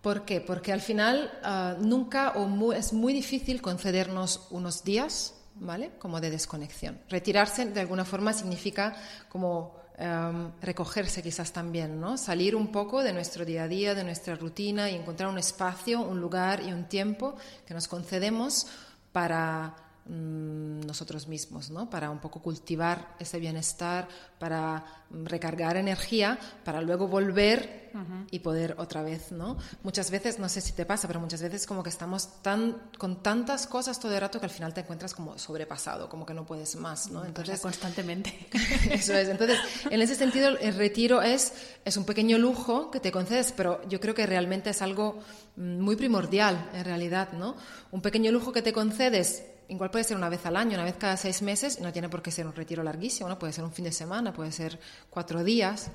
[0.00, 0.40] ¿Por qué?
[0.40, 5.92] Porque al final ah, nunca o es muy difícil concedernos unos días, ¿vale?
[5.98, 7.00] Como de desconexión.
[7.08, 8.94] Retirarse de alguna forma significa
[9.28, 12.16] como em, recogerse quizás también, ¿no?
[12.18, 16.00] Salir un poco de nuestro día a día, de nuestra rutina y encontrar un espacio,
[16.00, 17.34] un lugar y un tiempo
[17.66, 18.66] que nos concedemos
[19.12, 21.90] para Mm, nosotros mismos, ¿no?
[21.90, 24.06] Para un poco cultivar ese bienestar,
[24.38, 27.90] para recargar energía, para luego volver
[28.30, 29.56] y poder otra vez, ¿no?
[29.82, 33.20] Muchas veces, no sé si te pasa, pero muchas veces como que estamos tan, con
[33.20, 36.46] tantas cosas todo el rato que al final te encuentras como sobrepasado, como que no
[36.46, 37.24] puedes más, ¿no?
[37.24, 38.46] Entonces, constantemente.
[38.90, 39.28] Eso es.
[39.28, 39.58] Entonces,
[39.90, 41.52] en ese sentido, el retiro es,
[41.84, 45.18] es un pequeño lujo que te concedes, pero yo creo que realmente es algo
[45.56, 47.56] mm, muy primordial, en realidad, ¿no?
[47.90, 50.96] Un pequeño lujo que te concedes igual puede ser una vez al año, una vez
[50.96, 53.38] cada seis meses, no tiene por qué ser un retiro larguísimo, ¿no?
[53.38, 54.78] puede ser un fin de semana, puede ser
[55.10, 55.90] cuatro días,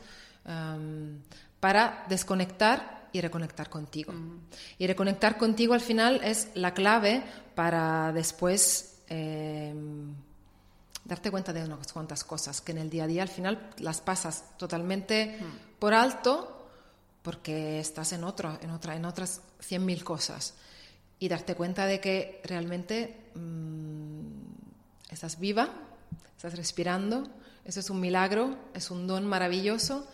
[0.45, 1.19] um,
[1.59, 4.13] para desconectar y reconectar contigo.
[4.77, 7.23] Y reconectar contigo al final es la clave
[7.55, 10.13] para después em,
[11.03, 14.01] darte cuenta de unas cuantas cosas que en el día a día al final las
[14.01, 15.37] pasas totalmente
[15.77, 16.69] por alto
[17.21, 20.55] porque estás en, otro, en, otra, en otras cien mil cosas
[21.21, 25.69] y darte cuenta de que realmente mm, estás viva,
[26.35, 27.29] estás respirando,
[27.63, 30.07] eso es un milagro, es un don maravilloso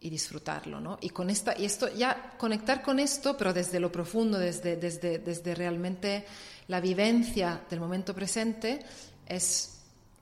[0.00, 0.98] y disfrutarlo, ¿no?
[1.00, 5.20] Y con esta y esto ya conectar con esto, pero desde lo profundo, desde desde
[5.20, 6.26] desde realmente
[6.66, 8.84] la vivencia del momento presente
[9.28, 9.70] es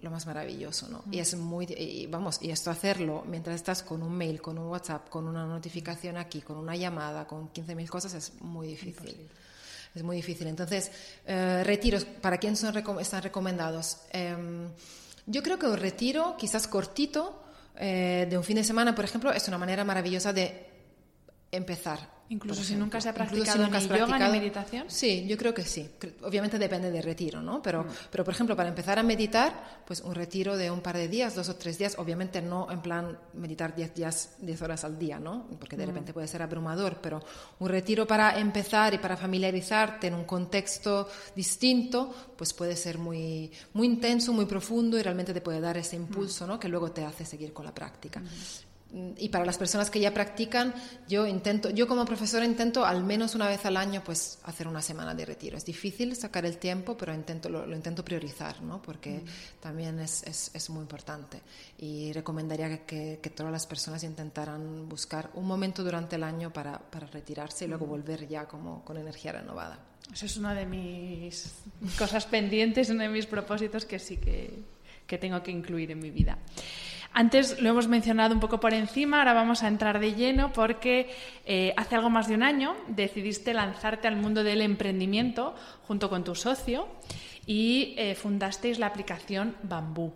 [0.03, 1.05] lo más maravilloso, ¿no?
[1.11, 4.67] Y es muy, y vamos, y esto hacerlo mientras estás con un mail, con un
[4.67, 9.17] WhatsApp, con una notificación aquí, con una llamada, con 15.000 cosas, es muy difícil
[9.95, 10.47] es muy difícil.
[10.47, 10.91] Entonces,
[11.27, 13.99] eh, retiros, ¿para quién son, están recomendados?
[14.11, 14.69] Em,
[15.27, 17.43] yo creo que un retiro, quizás cortito,
[17.77, 20.67] eh, de un fin de semana, por ejemplo, es una manera maravillosa de
[21.51, 24.85] empezar Incluso si nunca se ha practicado ni yoga ni meditación.
[24.89, 25.89] Sí, yo creo que sí.
[26.23, 27.63] Obviamente depende del retiro, ¿no?
[27.63, 27.89] Pero, mm.
[28.11, 31.35] pero, por ejemplo, para empezar a meditar, pues un retiro de un par de días,
[31.35, 35.19] dos o tres días, obviamente no en plan meditar diez días, diez horas al día,
[35.19, 35.47] ¿no?
[35.59, 35.89] Porque de mm.
[35.89, 37.23] repente puede ser abrumador, pero
[37.59, 43.53] un retiro para empezar y para familiarizarte en un contexto distinto, pues puede ser muy,
[43.75, 46.59] muy intenso, muy profundo y realmente te puede dar ese impulso, ¿no?
[46.59, 48.23] Que luego te hace seguir con la práctica.
[49.17, 50.75] Y para las personas que ya practican,
[51.09, 54.83] yo intento, yo como profesora intento al menos una vez al año pues hacer una
[54.83, 55.57] semana de retiro.
[55.57, 58.83] Es difícil sacar el tiempo, pero intento, lo, intento priorizar, ¿no?
[58.83, 59.61] Porque mm.
[59.61, 61.41] también es, es, es, muy importante.
[61.79, 66.79] Y recomendaría que, que, todas las personas intentaran buscar un momento durante el año para,
[66.79, 67.89] para retirarse y luego mm.
[67.89, 69.79] volver ya como con energía renovada.
[70.13, 71.55] Eso es una de mis
[71.99, 74.59] cosas pendientes, uno de mis propósitos que sí que,
[75.07, 76.39] que tengo que incluir en mi vida.
[77.15, 81.11] Antes lo hemos mencionado un poco por encima, ahora vamos a entrar de lleno porque
[81.45, 85.55] eh, hace algo más de un año decidiste lanzarte al mundo del emprendimiento
[85.87, 86.89] junto con tu socio
[87.45, 90.15] y eh, fundasteis la aplicación Bambú.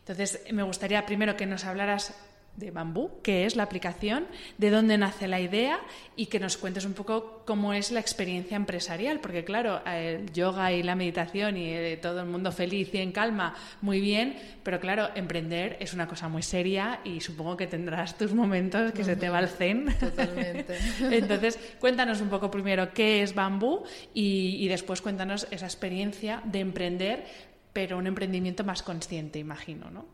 [0.00, 2.14] Entonces, me gustaría primero que nos hablaras
[2.56, 4.26] de Bambú, que es la aplicación,
[4.58, 5.80] de dónde nace la idea
[6.16, 10.72] y que nos cuentes un poco cómo es la experiencia empresarial, porque claro, el yoga
[10.72, 14.78] y la meditación y eh, todo el mundo feliz y en calma, muy bien, pero
[14.80, 19.16] claro, emprender es una cosa muy seria y supongo que tendrás tus momentos que se
[19.16, 19.94] te va el zen.
[19.98, 20.78] Totalmente.
[21.00, 27.24] Entonces, cuéntanos un poco primero qué es Bambú y, después cuéntanos esa experiencia de emprender,
[27.72, 30.06] pero un emprendimiento más consciente, imagino, ¿no?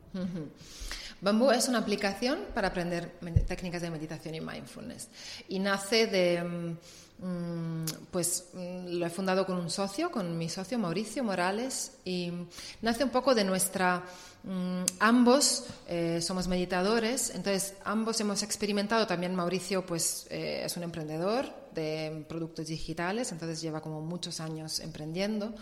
[1.20, 5.08] Bambú es una aplicación para aprender técnicas de meditación y mindfulness.
[5.48, 10.48] Y nace de, mm, mm, pues mm, lo he fundado con un socio, con mi
[10.48, 12.32] socio Mauricio Morales, y
[12.80, 14.02] nace un poco de nuestra...
[14.98, 21.44] ambos eh, somos meditadores, entonces ambos hemos experimentado, también Mauricio pues eh, es un emprendedor
[21.74, 25.54] de productos digitales, entonces lleva como muchos años emprendiendo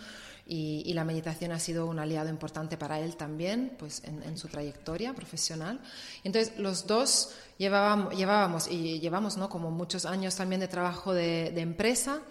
[0.51, 5.13] y, la meditación ha sido un aliado importante para él también, pues en, su trayectoria
[5.13, 5.79] profesional.
[6.25, 9.51] Entonces, los dos llevábamos, llevábamos y llevamos, ¿no?
[9.51, 12.23] Como muchos años también de trabajo de, empresa.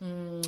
[0.00, 0.40] Mm,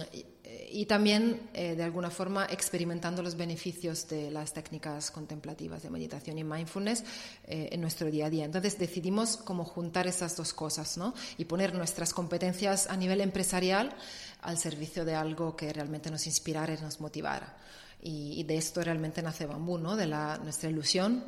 [0.71, 6.39] y, también, eh, de alguna forma, experimentando los beneficios de las técnicas contemplativas de meditación
[6.39, 7.05] y mindfulness
[7.45, 8.47] eh, en nuestro día a día.
[8.47, 11.15] Entonces decidimos como juntar esas dos cosas ¿no?
[11.37, 13.95] y poner nuestras competencias a nivel empresarial
[14.41, 17.57] al servicio de algo que realmente nos inspirara y nos motivara.
[18.01, 19.97] Y, de esto realmente nace Bambú, ¿no?
[19.97, 21.25] de la, nuestra ilusión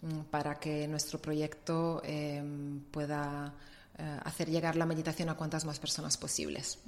[0.00, 3.52] mm, para que nuestro proyecto em, pueda
[3.98, 6.78] eh, hacer llegar la meditación a cuantas más personas posibles.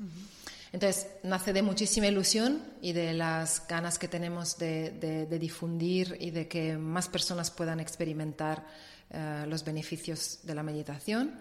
[0.72, 6.48] Entonces, nace de muchísima ilusión y de las ganas que tenemos de, difundir y de
[6.48, 8.66] que más personas puedan experimentar
[9.10, 11.34] eh, los beneficios de la meditación.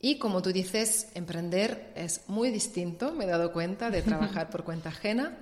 [0.00, 4.64] Y como tú dices, emprender es muy distinto, me he dado cuenta, de trabajar por
[4.64, 5.38] cuenta ajena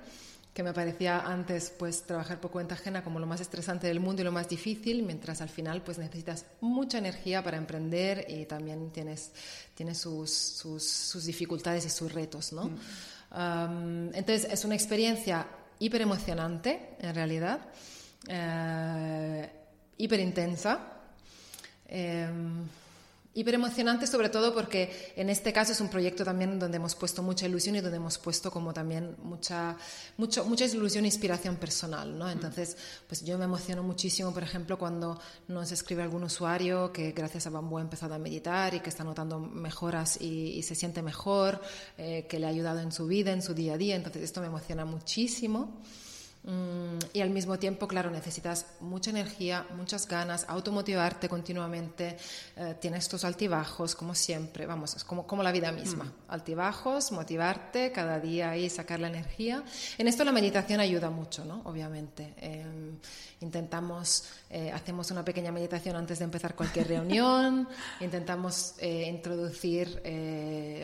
[0.54, 4.22] que me parecía antes pues trabajar por cuenta ajena como lo más estresante del mundo
[4.22, 8.90] y lo más difícil, mientras al final pues necesitas mucha energía para emprender y también
[8.90, 9.32] tienes,
[9.74, 12.70] tienes sus, sus, dificultades y sus retos, ¿no?
[13.30, 14.14] Mm.
[14.14, 15.44] entonces es una experiencia
[15.80, 17.58] hiper emocionante en realidad,
[18.28, 19.50] eh,
[19.98, 20.92] hiper intensa.
[21.86, 22.64] Em,
[23.34, 27.22] hiper emocionante sobre todo porque en este caso es un proyecto también donde hemos puesto
[27.22, 29.76] mucha ilusión y donde hemos puesto como también mucha
[30.16, 32.30] mucho, mucha ilusión e inspiración personal ¿no?
[32.30, 32.76] entonces
[33.08, 37.50] pues yo me emociono muchísimo por ejemplo cuando nos escribe algún usuario que gracias a
[37.50, 41.60] Bambú ha empezado a meditar y que está notando mejoras y, se siente mejor
[41.98, 44.40] eh, que le ha ayudado en su vida en su día a día entonces esto
[44.40, 45.82] me emociona muchísimo
[47.14, 52.18] y al mismo tiempo, claro, necesitas mucha energía, muchas ganas, automotivarte continuamente,
[52.56, 56.12] eh, tienes tus altibajos, como siempre, vamos, es como, como la vida misma, mm.
[56.28, 59.64] altibajos, motivarte cada día y sacar la energía.
[59.96, 61.62] En esto la meditación ayuda mucho, ¿no?
[61.64, 62.34] Obviamente.
[62.36, 62.98] Em,
[63.40, 67.68] intentamos, eh, hacemos una pequeña meditación antes de empezar cualquier reunión,
[68.00, 70.00] intentamos eh, introducir,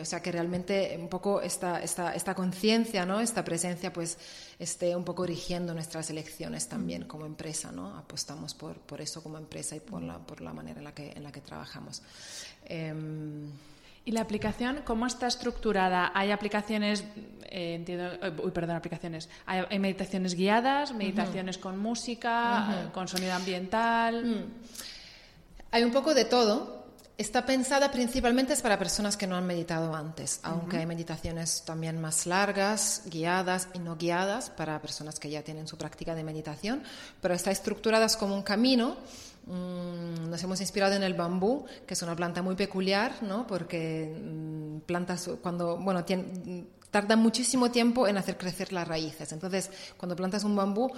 [0.01, 3.19] o sea, que realmente un poco esta, esta, esta conciencia, ¿no?
[3.19, 4.17] Esta presencia, pues,
[4.61, 7.97] esté un poco rigiendo nuestras elecciones también como empresa, ¿no?
[7.97, 11.11] Apostamos por, por eso como empresa y por la, por la manera en la que,
[11.15, 12.03] en la que trabajamos.
[12.65, 13.49] Em,
[14.05, 16.11] ¿Y la aplicación cómo está estructurada?
[16.13, 17.03] ¿Hay aplicaciones,
[17.43, 24.25] eh, entiendo, eh, uy, perdón, aplicaciones, ¿Hay, meditaciones guiadas, meditaciones con música, con sonido ambiental?
[24.25, 24.45] Mm.
[25.71, 26.80] Hay un poco de todo.
[27.21, 32.25] Está pensada principalmente para personas que no han meditado antes, aunque hay meditaciones también más
[32.25, 36.81] largas, guiadas y no guiadas para personas que ya tienen su práctica de meditación,
[37.21, 38.97] pero está estructurada como un camino.
[39.45, 43.45] Mm, nos hemos inspirado en el bambú, que es una planta muy peculiar, ¿no?
[43.45, 46.03] porque mm, plantas cuando, bueno,
[46.89, 49.31] tarda muchísimo tiempo en hacer crecer las raíces.
[49.31, 50.91] Entonces, cuando plantas un bambú,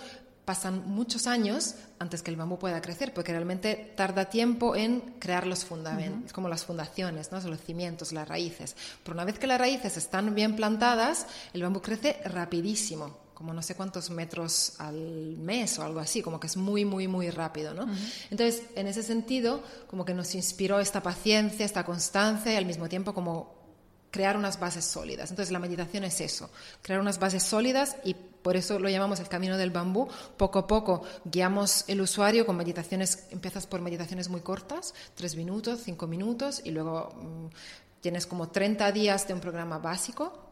[0.46, 5.48] pasan muchos años antes que el bambú pueda crecer, porque realmente tarda tiempo en crear
[5.48, 7.40] los fundamentos, como las fundaciones, ¿no?
[7.40, 8.76] los cimientos, las raíces.
[9.04, 13.62] Pero una vez que las raíces están bien plantadas, el bambú crece rapidísimo, como no
[13.62, 17.74] sé cuántos metros al mes o algo así, como que es muy, muy, muy rápido.
[17.74, 17.88] ¿no?
[18.30, 22.90] Entonces, en ese sentido, como que nos inspiró esta paciencia, esta constancia y al mismo
[22.90, 23.64] tiempo como
[24.12, 25.32] crear unas bases sólidas.
[25.32, 26.52] Entonces la meditación es eso,
[26.82, 30.08] crear unas bases sólidas y por eso lo llamamos el camino del bambú.
[30.38, 35.80] Poco a poco guiamos el usuario con meditaciones, empiezas por meditaciones muy cortas, tres minutos,
[35.84, 37.48] cinco minutos, y luego mm,
[38.02, 40.44] tienes como 30 días de un programa básico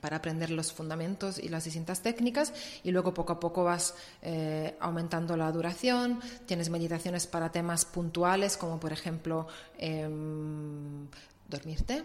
[0.00, 4.74] para aprender los fundamentos y las distintas técnicas y luego poco a poco vas eh,
[4.80, 6.20] aumentando la duración.
[6.46, 11.06] Tienes meditaciones para temas puntuales como por ejemplo em,
[11.48, 12.02] dormirte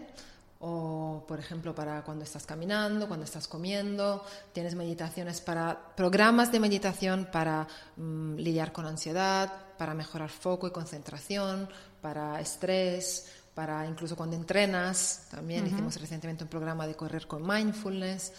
[0.58, 6.60] o, por ejemplo, para cuando estás caminando, cuando estás comiendo, tienes meditaciones para, programas de
[6.60, 7.66] meditación para
[7.96, 11.68] mm, lidiar con ansiedad, para mejorar foco y concentración,
[12.00, 15.28] para estrés, para incluso cuando entrenas.
[15.30, 18.32] También hicimos recientemente un programa de correr con mindfulness.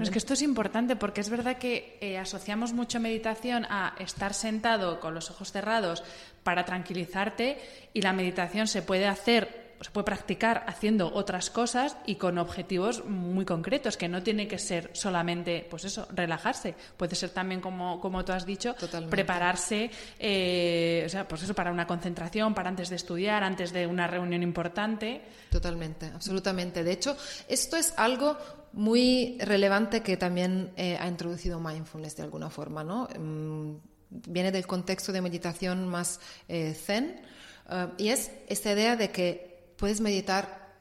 [0.00, 4.34] es que esto es importante porque es verdad que eh, asociamos mucho meditación a estar
[4.34, 6.02] sentado con los ojos cerrados
[6.42, 7.58] para tranquilizarte
[7.94, 13.04] y la meditación se puede hacer se puede practicar haciendo otras cosas y con objetivos
[13.06, 16.74] muy concretos, que no tiene que ser solamente, pues eso, relajarse.
[16.96, 18.74] Puede ser también, como, como tú has dicho,
[19.08, 23.86] prepararse, eh, o sea, pues eso, para una concentración, para antes de estudiar, antes de
[23.86, 25.22] una reunión importante.
[25.50, 26.84] Totalmente, absolutamente.
[26.84, 27.16] De hecho,
[27.48, 28.36] esto es algo
[28.72, 33.08] muy relevante que también eh, ha introducido mindfulness de alguna forma, ¿no?
[33.18, 33.76] Mm,
[34.10, 37.22] viene del contexto de meditación más eh, zen.
[37.98, 39.49] y es esta idea de que
[39.80, 40.76] puedes meditar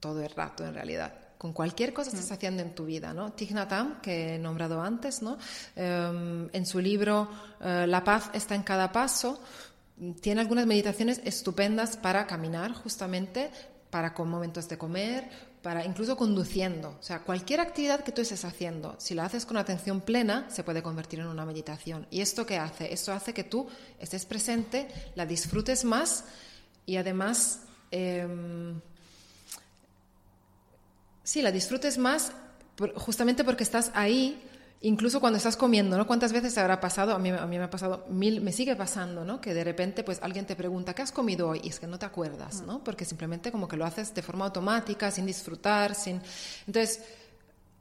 [0.00, 3.32] todo el rato en realidad con cualquier cosa que estés haciendo en tu vida, ¿no?
[3.32, 3.54] Thich
[4.02, 5.38] que he nombrado antes, ¿no?
[5.74, 7.30] Em, en su libro
[7.62, 9.40] eh, La paz está en cada paso,
[10.20, 13.50] tiene algunas meditaciones estupendas para caminar, justamente,
[13.88, 15.30] para con momentos de comer,
[15.62, 16.98] para incluso conduciendo.
[17.00, 20.62] O sea, cualquier actividad que tú estés haciendo, si la haces con atención plena, se
[20.62, 22.06] puede convertir en una meditación.
[22.10, 22.92] ¿Y esto qué hace?
[22.92, 23.66] Esto hace que tú
[23.98, 26.24] estés presente, la disfrutes más
[26.84, 28.80] y además Em,
[31.22, 32.32] Sí, la disfrutes más
[32.96, 34.42] justamente porque estás ahí
[34.82, 36.06] Incluso cuando estás comiendo, ¿no?
[36.06, 37.12] ¿Cuántas veces habrá pasado?
[37.14, 39.38] A mí, a mí me ha pasado mil, me sigue pasando, ¿no?
[39.38, 41.60] Que de repente, pues alguien te pregunta, ¿qué has comido hoy?
[41.62, 42.82] Y es que no te acuerdas, ¿no?
[42.82, 46.22] Porque simplemente como que lo haces de forma automática, sin disfrutar, sin...
[46.66, 47.02] Entonces,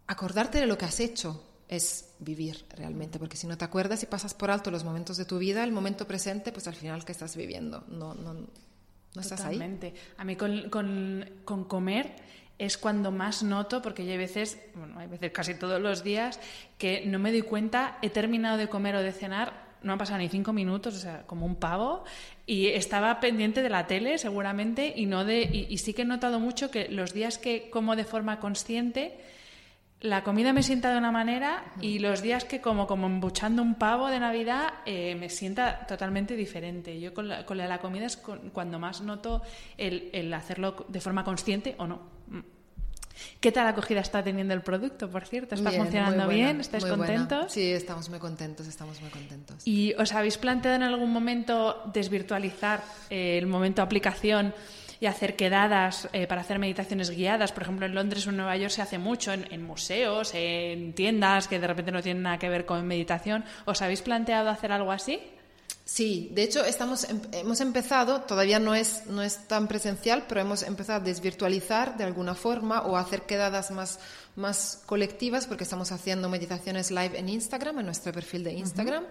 [0.07, 4.05] acordarte de lo que has hecho es vivir realmente, porque si no te acuerdas y
[4.05, 7.13] pasas por alto los momentos de tu vida, el momento presente, pues al final que
[7.13, 8.35] estás viviendo, no, no,
[9.15, 9.93] no Totalmente.
[10.17, 12.13] A mí con, con, comer
[12.57, 16.39] es cuando más noto, porque hay veces, bueno, hay veces casi todos los días,
[16.77, 20.19] que no me doy cuenta, he terminado de comer o de cenar, no han pasado
[20.19, 22.03] ni cinco minutos, o sea, como un pavo,
[22.45, 26.39] y estaba pendiente de la tele seguramente, y, no de, y, sí que he notado
[26.39, 29.17] mucho que los días que como de forma consciente,
[30.01, 33.75] la comida me sienta de una manera y los días que como como embuchando un
[33.75, 36.99] pavo de Navidad eh, me sienta totalmente diferente.
[36.99, 39.41] Yo con la, con la, comida es cuando más noto
[39.77, 42.19] el, el hacerlo de forma consciente o no.
[43.41, 45.55] ¿Qué tal acogida está teniendo el producto, por cierto?
[45.55, 46.61] ¿Está funcionando bien?
[46.61, 47.51] ¿Estáis contentos?
[47.51, 49.67] Sí, estamos muy contentos, estamos muy contentos.
[49.67, 54.53] ¿Y os habéis planteado en algún momento desvirtualizar eh, el momento de aplicación
[54.99, 57.51] y hacer quedadas eh, para hacer meditaciones guiadas?
[57.51, 61.47] Por ejemplo, en Londres o en Nueva York se hace mucho, en, museos, en tiendas
[61.47, 63.45] que de repente no tienen nada que ver con meditación.
[63.65, 65.19] ¿Os habéis planteado hacer algo así?
[65.89, 70.41] Sí, de hecho estamos, em, hemos empezado, todavía no es, no es tan presencial, pero
[70.41, 73.99] hemos empezado a desvirtualizar de alguna forma o a hacer quedadas más,
[74.35, 79.03] más colectivas porque estamos haciendo meditaciones live en Instagram, en nuestro perfil de Instagram,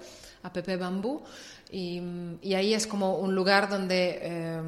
[0.45, 1.21] a Pepe Bambú,
[1.69, 2.01] y,
[2.43, 4.19] y, ahí es como un lugar donde...
[4.23, 4.63] Eh,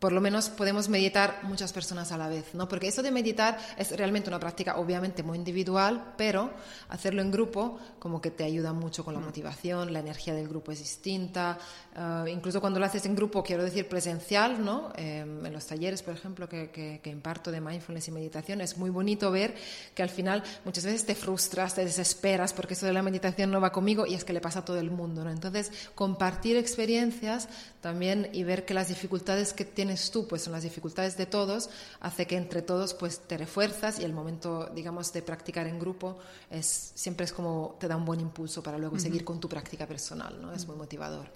[0.00, 2.66] por lo menos podemos meditar muchas personas a la vez, ¿no?
[2.66, 6.50] Porque eso de meditar es realmente una práctica obviamente muy individual, pero
[6.88, 9.24] hacerlo en grupo como que te ayuda mucho con la mm.
[9.24, 11.58] motivación, la energía del grupo es distinta,
[11.94, 14.90] eh, incluso cuando lo haces en grupo, quiero decir presencial, ¿no?
[14.96, 18.88] Em, en los talleres, por ejemplo, que, que, imparto de mindfulness y meditación, es muy
[18.88, 19.54] bonito ver
[19.94, 23.60] que al final muchas veces te frustras, te desesperas porque eso de la meditación no
[23.60, 25.30] va conmigo y es que le pasa a todo el mundo, ¿no?
[25.30, 27.48] Entonces, compartir experiencias
[27.82, 31.68] también y ver que las dificultades que tienes tú, pues son las dificultades de todos,
[31.98, 36.18] hace que entre todos pues te refuerzas y el momento, digamos, de practicar en grupo
[36.48, 39.88] es siempre es como te da un buen impulso para luego seguir con tu práctica
[39.88, 40.52] personal, ¿no?
[40.52, 41.26] Es muy motivador.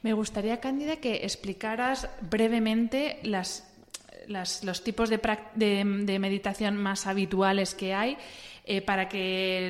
[0.00, 3.64] Me gustaría, Cándida, que explicaras brevemente las,
[4.28, 5.18] los tipos de,
[5.54, 8.16] de, meditación más habituales que hay.
[8.66, 9.68] Eh, para que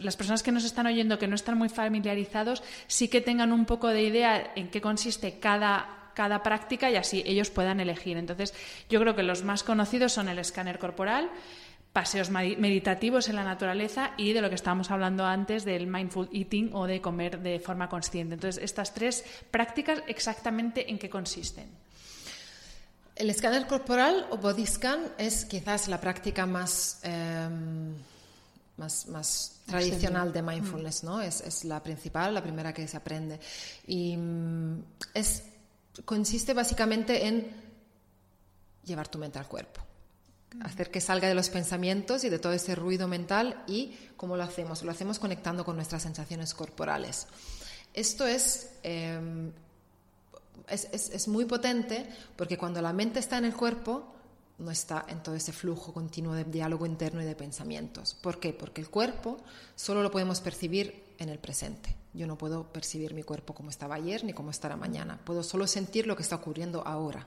[0.00, 3.64] las personas que nos están oyendo, que no están muy familiarizados, sí que tengan un
[3.64, 8.16] poco de idea en qué consiste cada cada práctica y así ellos puedan elegir.
[8.16, 8.54] Entonces,
[8.88, 11.30] yo creo que los más conocidos son el escáner corporal,
[11.94, 16.70] paseos meditativos en la naturaleza y de lo que estábamos hablando antes del mindful eating
[16.74, 18.34] o de comer de forma consciente.
[18.34, 21.68] Entonces, estas tres prácticas, exactamente en qué consisten.
[23.14, 27.94] El escáner corporal o body scan es quizás la práctica más, em,
[28.76, 31.22] más, más, tradicional de mindfulness, ¿no?
[31.22, 33.38] Es, es, la principal, la primera que se aprende.
[33.86, 34.82] Y mm,
[35.14, 35.44] es
[36.04, 37.50] consiste básicamente en
[38.84, 39.80] llevar tu mente al cuerpo,
[40.60, 44.42] hacer que salga de los pensamientos y de todo ese ruido mental y cómo lo
[44.42, 47.26] hacemos, lo hacemos conectando con nuestras sensaciones corporales.
[47.92, 49.52] Esto es, em,
[50.68, 54.12] es, es, muy potente porque cuando la mente está en el cuerpo,
[54.58, 58.14] no está en todo ese flujo continuo de diálogo interno y de pensamientos.
[58.14, 58.52] ¿Por qué?
[58.52, 59.38] Porque el cuerpo
[59.74, 62.03] solo lo podemos percibir en el presente.
[62.14, 65.20] Yo no puedo percibir mi cuerpo como estaba ayer ni como estará mañana.
[65.24, 67.26] Puedo solo sentir lo que está ocurriendo ahora.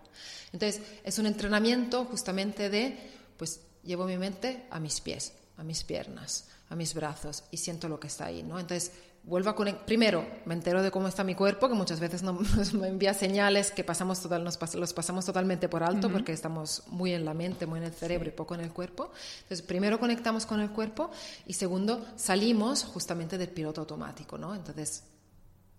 [0.54, 2.98] Entonces, es un entrenamiento justamente de,
[3.38, 7.90] pues llevo mi mente a mis pies, a mis piernas, a mis brazos y siento
[7.90, 8.60] lo que está ahí, ¿no?
[8.60, 8.94] Entonces,
[9.28, 9.86] vuelvo a conectar.
[9.86, 13.14] Primero, me entero de cómo está mi cuerpo, que muchas veces no, nos me envía
[13.14, 17.34] señales que pasamos total, nos los pasamos totalmente por alto porque estamos muy en la
[17.34, 19.12] mente, muy en el cerebro y poco en el cuerpo.
[19.42, 21.12] Entonces, primero conectamos con el cuerpo
[21.46, 24.56] y segundo, salimos justamente del piloto automático, ¿no?
[24.56, 25.04] Entonces,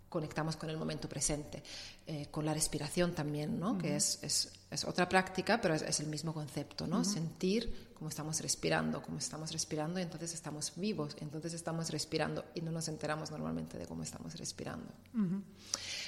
[0.08, 1.62] conectamos con el momento presente,
[2.06, 3.76] eh, con la respiración también, ¿no?
[3.78, 7.04] Que es, es, es, otra práctica, pero es, el mismo concepto, ¿no?
[7.04, 12.60] Sentir cómo estamos respirando, cómo estamos respirando, y entonces estamos vivos, entonces estamos respirando y
[12.60, 14.86] no nos enteramos normalmente de cómo estamos respirando.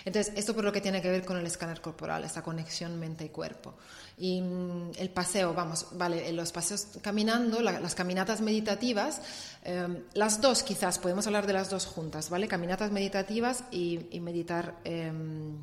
[0.04, 3.24] Entonces, esto por lo que tiene que ver con el escáner corporal, esta conexión mente
[3.24, 3.74] y cuerpo.
[4.16, 9.20] Y mm, el paseo, vamos, vale, los paseos caminando, las caminatas meditativas,
[9.64, 12.48] em, las dos quizás, podemos hablar de las dos juntas, ¿vale?
[12.48, 14.76] Caminatas meditativas y, meditar.
[14.84, 15.58] Em,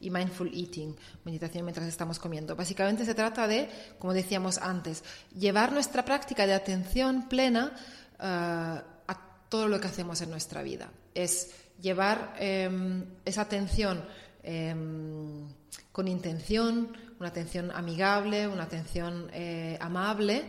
[0.00, 2.56] y mindful eating, meditación mientras estamos comiendo.
[2.56, 5.04] Básicamente se trata de, como decíamos antes,
[5.38, 7.72] llevar nuestra práctica de atención plena
[8.18, 10.90] eh, a todo lo que hacemos en nuestra vida.
[11.14, 14.04] Es llevar em, esa atención
[14.42, 15.48] em,
[15.92, 20.44] con intención, una atención amigable, una atención eh, amable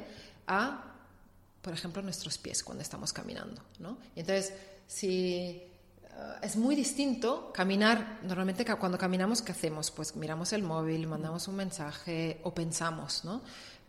[0.48, 0.96] a,
[1.62, 3.62] por ejemplo, nuestros pies cuando estamos caminando.
[3.80, 3.98] ¿no?
[4.16, 4.54] Y entonces,
[4.88, 5.71] si eh,
[6.42, 9.92] es muy distinto caminar, normalmente cuando caminamos, ¿qué hacemos?
[9.92, 13.42] Pues miramos el móvil, mandamos un mensaje o pensamos, ¿no?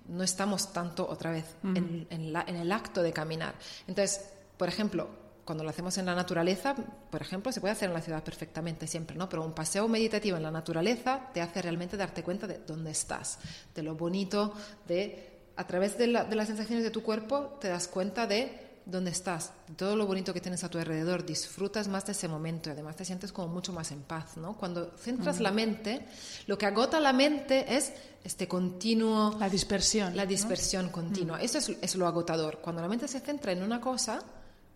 [0.09, 3.55] No estamos tanto otra vez en, en el acto de caminar.
[3.87, 5.09] Entonces, por ejemplo,
[5.45, 6.75] cuando lo hacemos en la naturaleza,
[7.11, 9.29] por ejemplo, se puede hacer en la ciudad perfectamente siempre, ¿no?
[9.29, 13.39] Pero un paseo meditativo en la naturaleza te hace realmente darte cuenta de dónde estás,
[13.75, 14.55] de lo bonito,
[14.87, 19.53] de a través de, las sensaciones de tu cuerpo te das cuenta de dónde estás,
[19.69, 22.73] de todo lo bonito que tienes a tu alrededor, disfrutas más de ese momento y
[22.73, 24.55] además te sientes como mucho más en paz, ¿no?
[24.57, 26.07] Cuando centras la mente,
[26.47, 27.93] lo que agota la mente es
[28.25, 29.37] este continuo...
[29.39, 30.17] La dispersión.
[30.17, 31.41] La dispersión continua.
[31.41, 32.59] Eso es, es lo agotador.
[32.59, 34.23] Cuando la mente se centra en una cosa,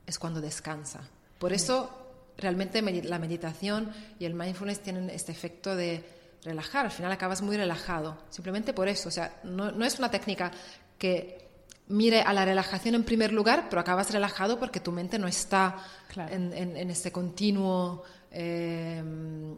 [0.07, 1.01] es cuando descansa.
[1.39, 1.91] Por eso
[2.39, 6.05] realmente la meditación y el mindfulness tienen este efecto de
[6.45, 6.87] relajar.
[6.87, 8.17] Al final acabas muy relajado.
[8.31, 9.09] Simplemente por eso.
[9.09, 10.51] O sea, no, es una técnica
[10.99, 11.46] que
[11.89, 15.77] mire a la relajación en primer lugar, pero acabas relajado porque tu mente no está
[16.17, 19.03] en, en, este continuo eh,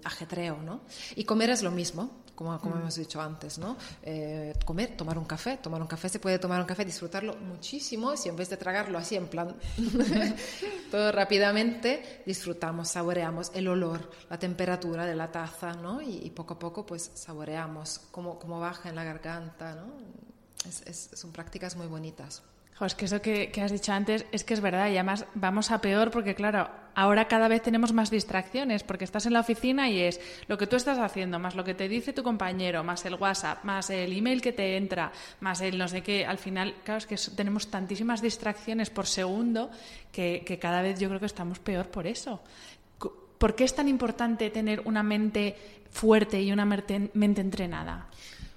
[0.04, 0.82] ajetreo, ¿no?
[1.16, 2.78] Y comer es lo mismo como, como mm.
[2.78, 3.76] hemos dicho antes, ¿no?
[4.00, 8.16] Eh, comer, tomar un café, tomar un café, se puede tomar un café, disfrutarlo muchísimo,
[8.16, 9.56] si en vez de tragarlo así en plan
[10.92, 16.00] todo rápidamente, disfrutamos, saboreamos el olor, la temperatura de la taza, ¿no?
[16.00, 20.37] Y, poco a poco pues saboreamos cómo, cómo baja en la garganta, ¿no?
[20.64, 22.42] Es, son prácticas muy bonitas
[22.86, 25.80] es que eso que, has dicho antes es que es verdad y además vamos a
[25.80, 30.00] peor porque claro, ahora cada vez tenemos más distracciones porque estás en la oficina y
[30.00, 33.14] es lo que tú estás haciendo, más lo que te dice tu compañero, más el
[33.14, 36.98] WhatsApp, más el email que te entra, más el no sé qué, al final, claro,
[36.98, 39.70] es que tenemos tantísimas distracciones por segundo
[40.12, 42.40] que, que cada vez yo creo que estamos peor por eso.
[43.38, 45.56] ¿Por qué es tan importante tener una mente
[45.90, 48.08] fuerte y una mente entrenada?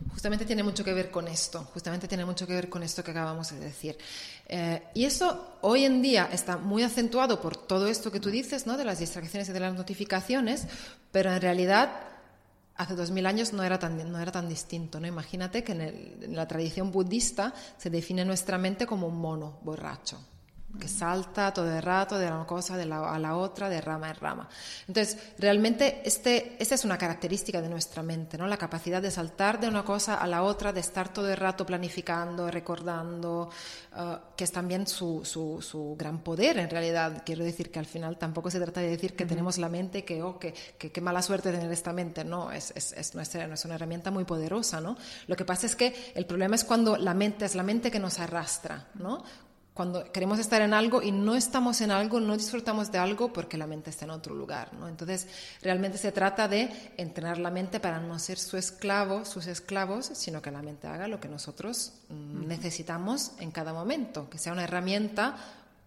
[0.09, 3.11] Justamente tiene mucho que ver con esto, justamente tiene mucho que ver con esto que
[3.11, 3.97] acabamos de decir.
[4.47, 8.65] Eh, y eso hoy en día está muy acentuado por todo esto que tú dices,
[8.65, 8.77] ¿no?
[8.77, 10.67] de las distracciones y de las notificaciones,
[11.11, 11.91] pero en realidad
[12.75, 14.99] hace dos mil años no era tan, no era tan distinto.
[14.99, 15.07] ¿no?
[15.07, 20.19] Imagínate que en la tradición budista se define nuestra mente como un mono borracho
[20.79, 24.09] que salta todo el rato de una cosa de la, a la otra, de rama
[24.09, 24.49] en rama.
[24.87, 28.47] Entonces, realmente este, esta es una característica de nuestra mente, ¿no?
[28.47, 31.65] la capacidad de saltar de una cosa a la otra, de estar todo el rato
[31.65, 33.49] planificando, recordando,
[33.95, 37.23] uh, que es también su, su, su, gran poder en realidad.
[37.25, 40.23] Quiero decir que al final tampoco se trata de decir que tenemos la mente, que,
[40.23, 43.75] oh, que, que, mala suerte tener esta mente, no, es, es, es, nuestra, es una
[43.75, 44.81] herramienta muy poderosa.
[44.81, 44.97] ¿no?
[45.27, 47.99] Lo que pasa es que el problema es cuando la mente es la mente que
[47.99, 49.23] nos arrastra, ¿no?
[49.73, 53.57] Cuando queremos estar en algo y no estamos en algo, no disfrutamos de algo porque
[53.57, 54.73] la mente está en otro lugar.
[54.73, 54.89] ¿no?
[54.89, 55.27] Entonces,
[55.61, 60.41] realmente se trata de entrenar la mente para no ser su esclavo, sus esclavos, sino
[60.41, 64.65] que la mente haga lo que nosotros mm, necesitamos en cada momento, que sea una
[64.65, 65.37] herramienta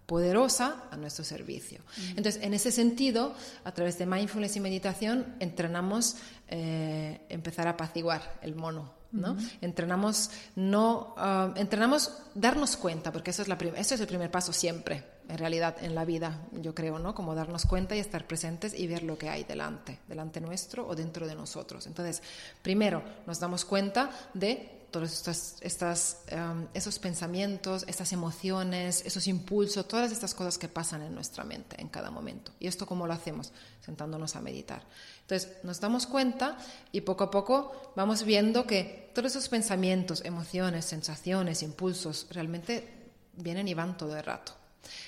[0.06, 1.80] poderosa a nuestro servicio.
[2.10, 6.16] Entonces, en ese sentido, a través de mindfulness y meditación, entrenamos
[6.48, 9.36] eh, empezar a apaciguar el mono ¿no?
[9.60, 14.52] Entrenamos no ah, entrenamos darnos cuenta, porque eso es la eso es el primer paso
[14.52, 17.14] siempre, en realidad en la vida, yo creo, ¿no?
[17.14, 20.94] Como darnos cuenta y estar presentes y ver lo que hay delante, delante nuestro o
[20.94, 21.86] dentro de nosotros.
[21.86, 22.22] Entonces,
[22.62, 29.88] primero nos damos cuenta de todos estos, estas, em, esos pensamientos, estas emociones, esos impulsos,
[29.88, 32.52] todas estas cosas que pasan en nuestra mente en cada momento.
[32.60, 33.50] ¿Y esto cómo lo hacemos?
[33.84, 34.84] Sentándonos a meditar.
[35.22, 36.56] Entonces nos damos cuenta
[36.92, 43.66] y poco a poco vamos viendo que todos esos pensamientos, emociones, sensaciones, impulsos realmente vienen
[43.66, 44.52] y van todo el rato.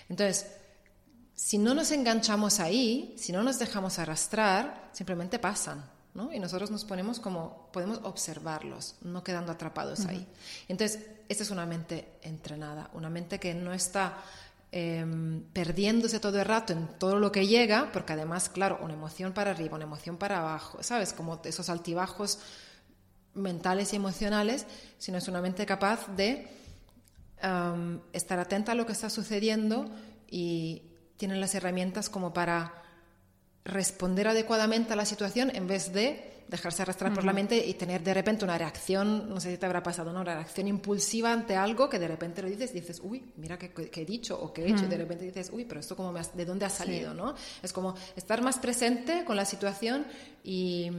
[0.08, 0.46] Entonces,
[1.32, 5.95] si no nos enganchamos ahí, si no nos dejamos arrastrar, simplemente pasan
[6.32, 10.26] y nosotros nos ponemos como, podemos observarlos, no quedando atrapados ahí.
[10.68, 14.18] Entonces, esta es una mente entrenada, una mente que no está
[14.72, 19.32] em, perdiéndose todo el rato en todo lo que llega, porque además, claro, una emoción
[19.32, 21.12] para arriba, una emoción para abajo, ¿sabes?
[21.12, 22.38] Como esos altibajos
[23.34, 24.66] mentales y emocionales,
[24.98, 26.48] sino es una mente capaz de
[27.42, 29.90] em, estar atenta a lo que está sucediendo
[30.30, 30.82] y
[31.16, 32.85] tiene las herramientas como para
[33.66, 38.04] responder adecuadamente a la situación en vez de dejarse arrastrar por la mente y tener
[38.04, 40.20] de repente una reacción, no sé si te habrá pasado, ¿no?
[40.20, 43.72] Una reacción impulsiva ante algo que de repente lo dices y dices, uy, mira qué,
[43.92, 46.44] he dicho o qué he hecho, y de repente dices, uy, pero esto como ¿de
[46.44, 47.34] dónde ha salido, no?
[47.62, 50.06] Es como estar más presente con la situación
[50.44, 50.90] y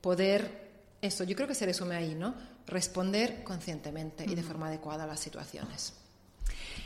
[0.00, 0.70] poder,
[1.00, 2.34] eso, yo creo que se resume ahí, ¿no?
[2.68, 5.94] Responder conscientemente y de forma adecuada a las situaciones.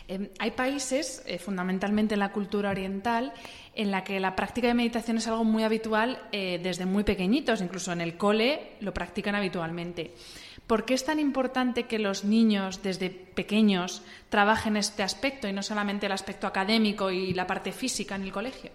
[0.09, 3.33] Em, hay países, eh, fundamentalmente en la cultura oriental,
[3.75, 7.61] en la que la práctica de meditación es algo muy habitual eh, desde muy pequeñitos,
[7.61, 10.15] incluso en el cole lo practican habitualmente.
[10.67, 15.63] ¿Por qué es tan importante que los niños desde pequeños trabajen este aspecto y no
[15.63, 18.71] solamente el aspecto académico y la parte física en el colegio?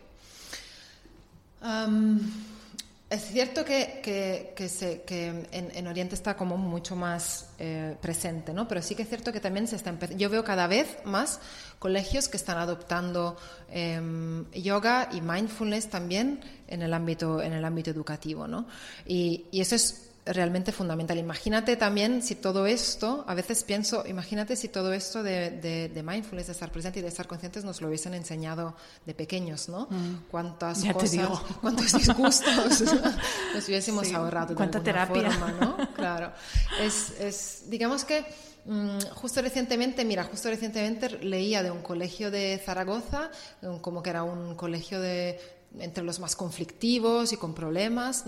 [3.12, 4.54] Es cierto que,
[5.52, 8.70] en, Oriente está como mucho más eh, presente, ¿no?
[8.70, 10.18] Pero sí que es cierto que también se está empezando.
[10.18, 11.42] Yo veo cada vez más
[11.78, 13.36] colegios que están adoptando
[13.70, 18.66] em, yoga y mindfulness también en el ámbito, en el ámbito educativo, ¿no?
[19.06, 21.18] y eso es realmente fundamental.
[21.18, 25.50] Imagínate también si todo esto, a veces pienso, imagínate si todo esto de,
[25.90, 29.68] de, mindfulness, de estar presente y de estar conscientes nos lo hubiesen enseñado de pequeños,
[29.70, 29.88] ¿no?
[29.90, 30.28] Mm.
[30.30, 32.82] Cuántas cosas, cuántos disgustos
[33.56, 34.56] nos hubiésemos ahorrado.
[34.56, 35.32] Cuánta terapia.
[35.32, 35.94] Forma, ¿no?
[35.94, 36.32] Claro.
[36.80, 38.24] Es, es, digamos que
[38.66, 43.32] mm, justo recientemente, mira, justo recientemente leía de un colegio de Zaragoza,
[43.82, 45.40] como que era un colegio de
[45.80, 48.26] entre los más conflictivos y con problemas.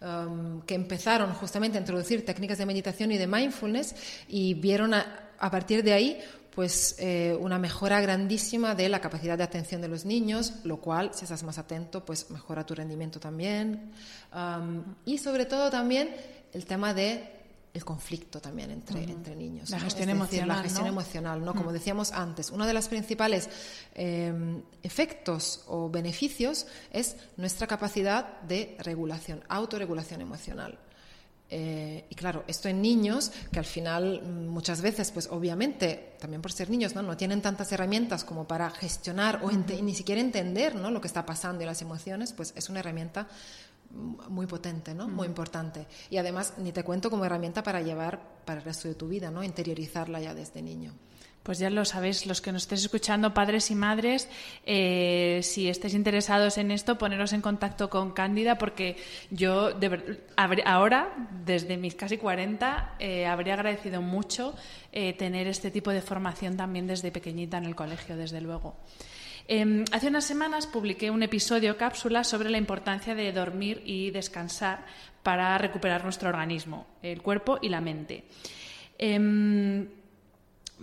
[0.00, 3.94] Um, que empezaron justamente a introducir técnicas de meditación y de mindfulness
[4.28, 6.20] y vieron a, partir de ahí
[6.54, 11.12] pues eh, una mejora grandísima de la capacidad de atención de los niños, lo cual,
[11.14, 13.92] si estás más atento, pues mejora tu rendimiento también.
[14.34, 16.14] Um, y sobre todo también
[16.52, 17.39] el tema de
[17.72, 19.70] el conflicto también entre, entre niños.
[19.70, 20.48] La gestión emocional.
[20.48, 21.54] La gestión emocional, ¿no?
[21.54, 23.48] Como decíamos antes, uno de los principales
[23.94, 30.78] em, efectos o beneficios es nuestra capacidad de regulación, autorregulación emocional.
[31.52, 36.40] Eh, y claro, esto en niños que al final mm, muchas veces, pues obviamente, también
[36.40, 40.76] por ser niños, no, no tienen tantas herramientas como para gestionar o ni siquiera entender
[40.76, 40.92] ¿no?
[40.92, 43.26] lo que está pasando y las emociones, pues es una herramienta
[43.90, 45.08] muy potente, ¿no?
[45.08, 45.86] Muy importante.
[46.10, 49.30] Y además, ni te cuento como herramienta para llevar para el resto de tu vida,
[49.30, 49.42] ¿no?
[49.42, 50.94] Interiorizarla ya desde niño.
[51.42, 54.28] Pues ya lo sabéis, los que nos estéis escuchando, padres y madres,
[54.66, 58.96] eh, si estáis interesados en esto, poneros en contacto con Cándida, porque
[59.30, 61.14] yo de, ahora,
[61.46, 64.54] desde mis casi 40, eh, habría agradecido mucho
[64.92, 68.76] eh, tener este tipo de formación también desde pequeñita en el colegio, desde luego.
[69.52, 74.86] Em, hace unas semanas publiqué un episodio cápsula sobre la importancia de dormir y descansar
[75.24, 78.22] para recuperar nuestro organismo, el cuerpo y la mente.
[78.96, 79.88] Eh,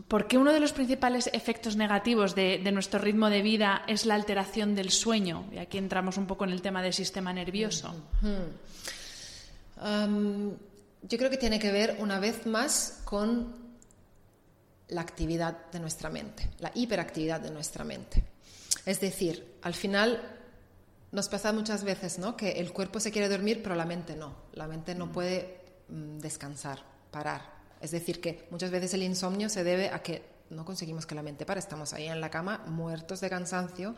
[0.09, 4.76] porque uno de los principales efectos negativos de, nuestro ritmo de vida es la alteración
[4.76, 5.45] del sueño.
[5.53, 7.95] Y aquí entramos un poco en el tema del sistema nervioso.
[9.82, 13.55] yo creo que tiene que ver una vez más con
[14.89, 18.36] la actividad de nuestra mente, la hiperactividad de nuestra mente.
[18.88, 20.21] Es decir, al final
[21.11, 22.38] nos pasa muchas veces ¿no?
[22.38, 24.33] que el cuerpo se quiere dormir, pero la mente no.
[24.53, 25.11] La mente no mm.
[25.11, 25.59] puede
[25.89, 26.79] mm, descansar,
[27.11, 27.41] parar.
[27.81, 31.21] Es decir, que muchas veces el insomnio se debe a que no conseguimos que la
[31.21, 31.59] mente pare.
[31.59, 33.93] Estamos ahí en la cama muertos de cansancio,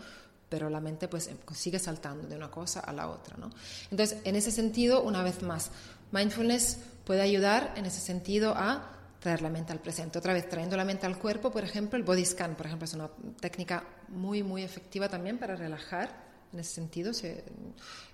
[0.50, 3.38] pero la mente pues sigue saltando de una cosa a la otra.
[3.38, 3.52] ¿no?
[3.92, 5.70] Entonces, en ese sentido, una vez más,
[6.12, 10.18] mindfulness puede ayudar en ese sentido a traer la mente al presente.
[10.18, 12.94] Otra vez, trayendo la mente al cuerpo, por ejemplo, el body scan, por ejemplo, es
[12.94, 13.10] una
[13.40, 17.44] técnica muy, muy efectiva también para relajar, en ese sentido, se,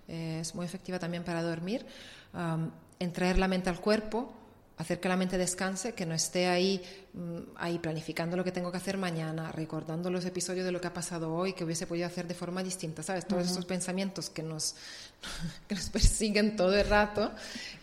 [0.08, 1.86] eh, es muy efectiva también para dormir,
[2.99, 4.34] en traer la mente al cuerpo,
[4.78, 6.82] hacer que la mente descanse, que no esté ahí,
[7.13, 10.88] mm, ahí planificando lo que tengo que hacer mañana, recordando los episodios de lo que
[10.88, 13.26] ha pasado hoy, que hubiese podido hacer de forma distinta, ¿sabes?
[13.26, 14.76] Todos esos pensamientos que nos,
[15.67, 17.32] que nos persiguen todo el rato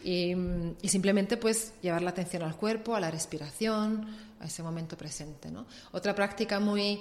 [0.04, 0.34] y,
[0.82, 4.06] y, simplemente pues llevar la atención al cuerpo, a la respiración,
[4.40, 5.66] a ese momento presente, ¿no?
[5.92, 7.00] Otra práctica muy...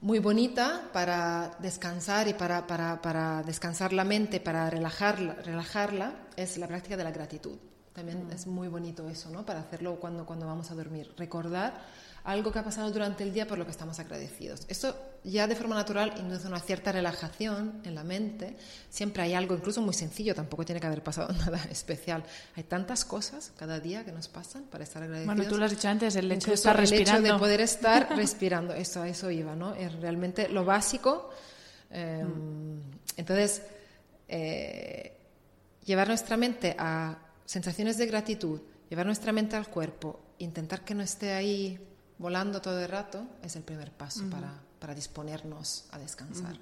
[0.00, 6.56] muy bonita para descansar y para, para, para descansar la mente, para relajarla, relajarla, es
[6.56, 7.58] la práctica de la gratitud.
[7.92, 9.44] También es muy bonito eso, ¿no?
[9.44, 11.12] Para hacerlo cuando, cuando vamos a dormir.
[11.16, 11.74] Recordar
[12.24, 14.62] algo que ha pasado durante el día por lo que estamos agradecidos.
[14.68, 18.56] Eso ya de forma natural induce una cierta relajación en la mente.
[18.88, 22.22] Siempre hay algo, incluso muy sencillo, tampoco tiene que haber pasado nada especial.
[22.56, 25.34] Hay tantas cosas cada día que nos pasan para estar agradecidos.
[25.34, 27.18] Bueno, tú lo has dicho antes, el hecho de estar respirando.
[27.18, 29.74] El hecho de poder estar respirando, eso, eso iba, ¿no?
[29.74, 31.30] Es realmente lo básico.
[31.90, 32.80] Em, mm.
[33.16, 33.62] Entonces,
[34.28, 35.16] eh,
[35.84, 37.18] llevar nuestra mente a
[37.52, 41.78] sensaciones de gratitud, llevar nuestra mente al cuerpo, intentar que no esté ahí
[42.16, 46.56] volando todo el rato, es el primer paso para, para, disponernos a descansar.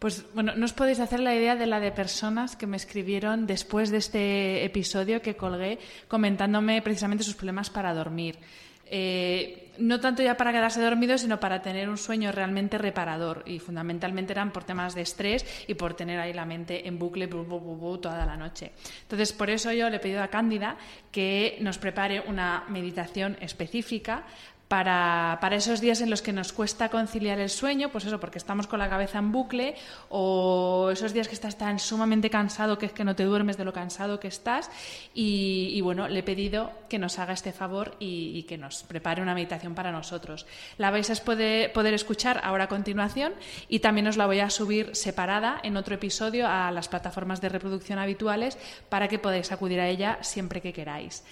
[0.00, 3.46] Pues bueno, no os podéis hacer la idea de la de personas que me escribieron
[3.46, 8.38] después de este episodio que colgué comentándome precisamente sus problemas para dormir.
[8.86, 13.42] eh, no tanto ya para quedarse dormido, sino para tener un sueño realmente reparador.
[13.46, 17.28] Y fundamentalmente eran por temas de estrés y por tener ahí la mente en bucle
[17.28, 18.72] toda la noche.
[19.02, 20.76] Entonces, por eso yo le he pedido a Cándida
[21.10, 24.24] que nos prepare una meditación específica
[24.70, 28.68] para, esos días en los que nos cuesta conciliar el sueño, pues eso, porque estamos
[28.68, 29.74] con la cabeza en bucle,
[30.10, 33.64] o esos días que estás tan sumamente cansado que es que no te duermes de
[33.64, 34.70] lo cansado que estás.
[35.12, 39.34] Y, bueno, le he pedido que nos haga este favor y, que nos prepare una
[39.34, 40.46] meditación para nosotros.
[40.78, 43.32] La vais a poder, poder escuchar ahora a continuación
[43.68, 47.48] y también os la voy a subir separada en otro episodio a las plataformas de
[47.48, 48.56] reproducción habituales
[48.88, 51.24] para que podáis acudir a ella siempre que queráis.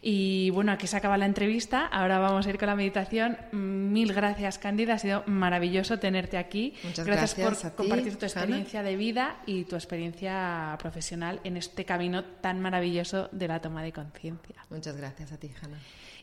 [0.00, 1.86] Y bueno, aquí se acaba la entrevista.
[1.86, 3.36] Ahora vamos a ir con la meditación.
[3.52, 4.94] Mil gracias, Cándida.
[4.94, 6.74] Ha sido maravilloso tenerte aquí.
[6.84, 12.24] Muchas gracias, por compartir tu experiencia de vida y tu experiencia profesional en este camino
[12.24, 14.56] tan maravilloso de la toma de conciencia.
[14.70, 15.78] Muchas gracias a ti, Hanna.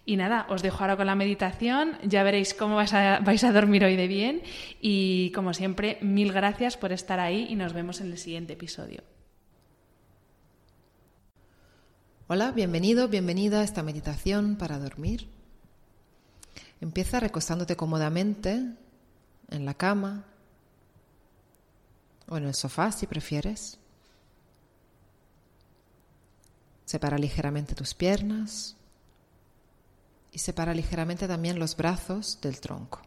[0.06, 1.98] Y nada, os dejo ahora con la meditación.
[2.04, 4.42] Ya veréis cómo vais a, vais a dormir hoy de bien.
[4.80, 9.02] Y como siempre, mil gracias por estar ahí y nos vemos en el siguiente episodio.
[12.28, 15.30] Hola, bienvenido, bienvenida a esta meditación para dormir.
[16.82, 18.74] Empieza recostándote cómodamente
[19.50, 20.26] en la cama
[22.28, 23.78] o en el sofá si prefieres.
[26.86, 28.76] Separa ligeramente tus piernas
[30.32, 33.04] y separa ligeramente también los brazos del tronco.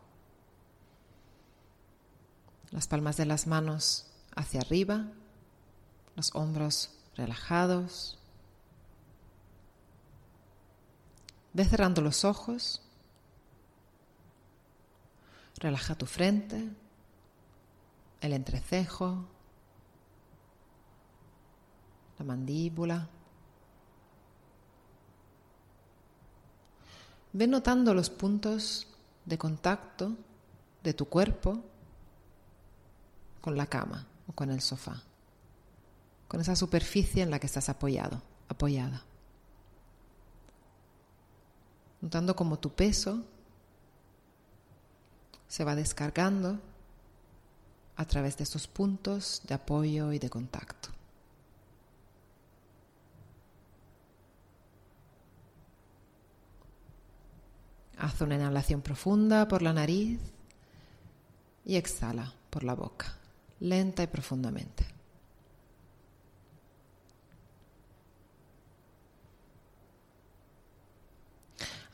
[2.70, 4.06] Las palmas de las manos
[4.36, 5.10] hacia arriba,
[6.14, 8.17] los hombros relajados
[11.58, 12.80] Ve cerrando los ojos.
[15.56, 16.68] Relaja tu frente,
[18.20, 19.24] el entrecejo,
[22.16, 23.08] la mandíbula.
[27.32, 28.86] Ve notando los puntos
[29.24, 30.16] de contacto
[30.84, 31.64] de tu cuerpo
[33.40, 35.02] con la cama o con el sofá,
[36.28, 39.02] con esa superficie en la que estás apoyado, apoyada
[42.00, 43.24] notando cómo tu peso
[45.48, 46.60] se va descargando
[47.96, 50.90] a través de estos puntos de apoyo y de contacto.
[57.98, 60.20] Haz una inhalación profunda por la nariz
[61.64, 63.16] y exhala por la boca,
[63.58, 64.97] lenta y profundamente.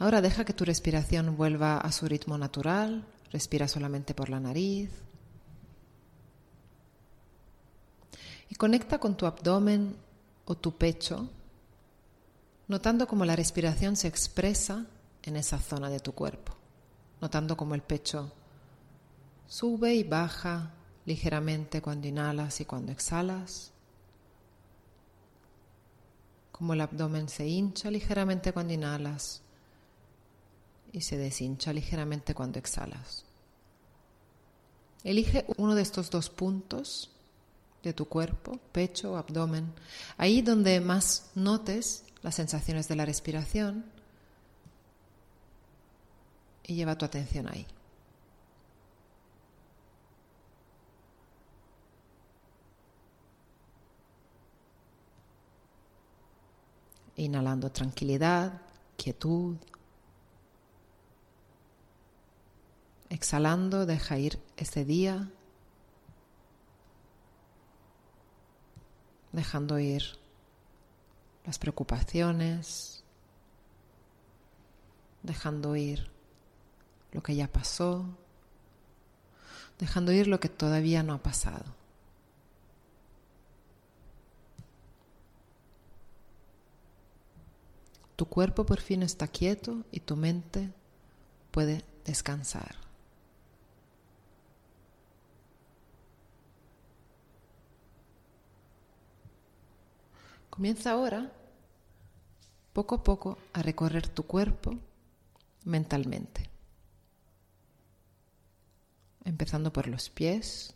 [0.05, 3.07] Ahora deja que tu respiración vuelva a su ritmo natural.
[3.33, 4.91] Respira solamente por la nariz.
[8.51, 9.97] Y conecta con tu abdomen
[10.45, 11.27] o tu pecho,
[12.69, 14.85] notando cómo la respiración se expresa
[15.23, 16.53] en esa zona de tu cuerpo,
[17.23, 18.31] notando cómo el pecho
[19.47, 20.75] sube y baja
[21.07, 23.73] ligeramente cuando inhalas y cuando exhalas,
[26.53, 29.41] como el abdomen se hincha ligeramente cuando inhalas
[30.95, 33.25] y se deshincha ligeramente cuando exhalas.
[35.03, 37.11] Elige uno de estos dos puntos
[37.83, 39.75] de tu cuerpo, pecho o abdomen,
[40.17, 43.85] ahí donde más notes las sensaciones de la respiración
[46.63, 47.67] y lleva tu atención ahí.
[57.17, 58.63] Inhalando tranquilidad,
[58.97, 59.57] quietud,
[63.15, 65.31] Exhalando, deja ir ese día,
[69.31, 70.03] dejando ir
[71.45, 73.05] las preocupaciones,
[75.23, 76.11] dejando ir
[77.13, 78.05] lo que ya pasó,
[79.79, 81.67] dejando ir lo que todavía no ha pasado.
[88.17, 90.73] Tu cuerpo por fin está quieto y tu mente
[91.53, 92.84] puede descansar.
[100.55, 101.33] Comienza ahora,
[102.73, 104.79] poco a poco, a recorrer tu cuerpo
[105.65, 106.49] mentalmente.
[109.25, 110.73] Empezando por los pies.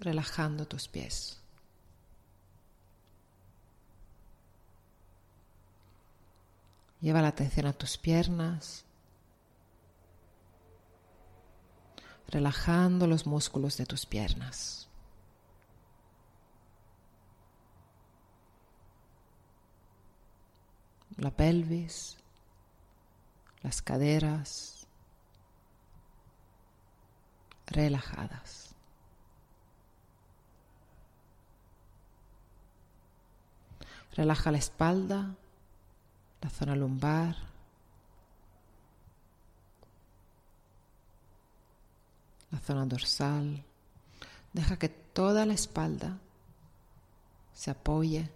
[0.00, 1.40] Relajando tus pies.
[7.00, 8.84] Lleva la atención a tus piernas,
[12.30, 14.88] relajando los músculos de tus piernas.
[21.16, 22.16] La pelvis,
[23.62, 24.86] las caderas
[27.66, 28.74] relajadas.
[34.12, 35.34] Relaja la espalda,
[36.40, 37.36] la zona lumbar,
[42.50, 43.64] La zona dorsal.
[44.52, 46.18] Deja que toda la espalda
[47.54, 48.30] se apoye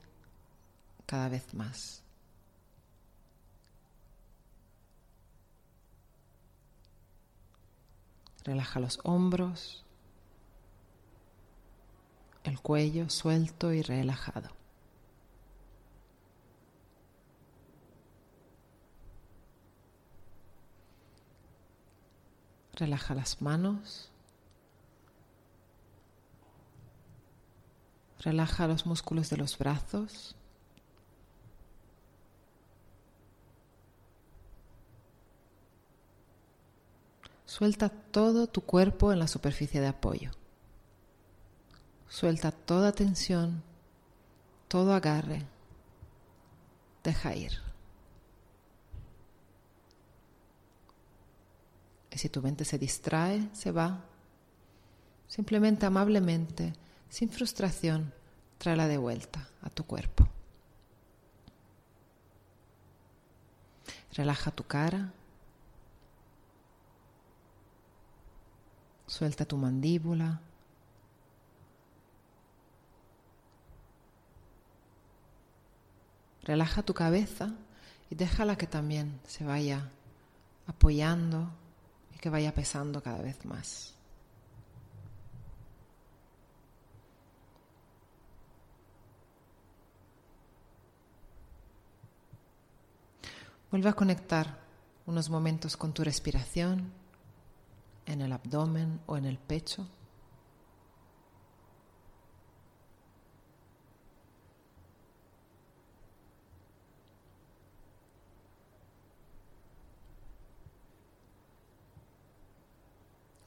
[1.07, 2.03] cada vez más.
[8.45, 9.85] Relaja los hombros,
[12.45, 14.51] el cuello suelto y relajado.
[22.77, 24.11] Relaja las manos.
[28.21, 30.35] Relaja los músculos de los brazos.
[37.45, 40.33] Suelta todo tu cuerpo en la superficie de apoyo.
[42.09, 43.63] Suelta toda tensión,
[44.67, 45.47] todo agarre.
[47.05, 47.64] Deja ir.
[52.15, 54.05] Y si tu mente se distrae, se va.
[55.27, 56.73] Simplemente amablemente,
[57.09, 58.15] sin frustración,
[58.57, 60.29] tráela de vuelta a tu cuerpo.
[64.13, 65.13] Relaja tu cara.
[69.09, 70.41] Suelta tu mandíbula.
[76.45, 77.53] Relaja tu cabeza
[78.09, 79.91] y déjala que también se vaya
[80.69, 81.51] apoyando
[82.25, 83.93] que vaya pesando cada vez más.
[93.71, 94.59] Vuelve a conectar
[95.05, 96.95] unos momentos con tu respiración
[98.07, 99.87] en el abdomen o en el pecho.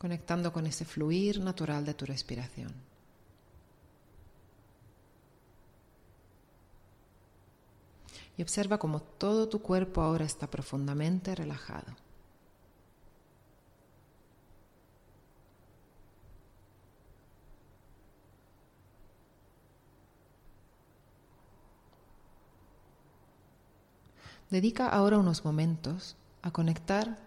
[0.07, 2.71] Conectando con ese fluir natural de tu respiración.
[8.37, 11.93] Y observa cómo todo tu cuerpo ahora está profundamente relajado.
[24.49, 27.26] Dedica ahora unos momentos a conectar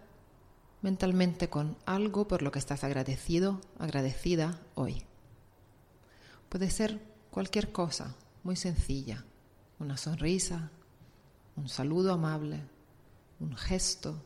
[0.81, 5.03] mentalmente con algo por lo que estás agradecido, agradecida hoy.
[6.49, 9.23] Puede ser cualquier cosa, muy sencilla,
[9.79, 10.71] una sonrisa,
[11.55, 12.61] un saludo amable,
[13.39, 14.21] un gesto.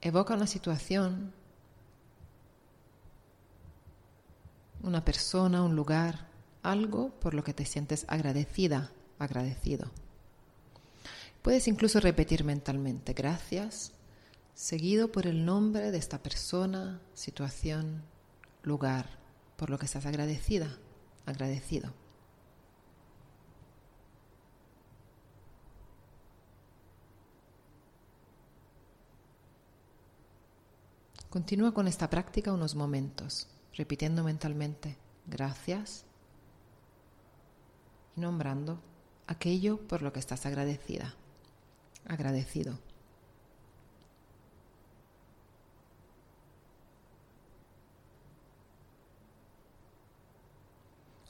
[0.00, 1.32] Evoca una situación,
[4.82, 6.28] una persona, un lugar,
[6.62, 9.90] algo por lo que te sientes agradecida, agradecido.
[11.42, 13.92] Puedes incluso repetir mentalmente gracias,
[14.54, 18.02] seguido por el nombre de esta persona, situación,
[18.62, 19.18] lugar,
[19.56, 20.76] por lo que estás agradecida,
[21.26, 21.92] agradecido.
[31.30, 36.04] Continúa con esta práctica unos momentos, repitiendo mentalmente gracias
[38.16, 38.80] y nombrando
[39.26, 41.14] aquello por lo que estás agradecida,
[42.08, 42.78] agradecido.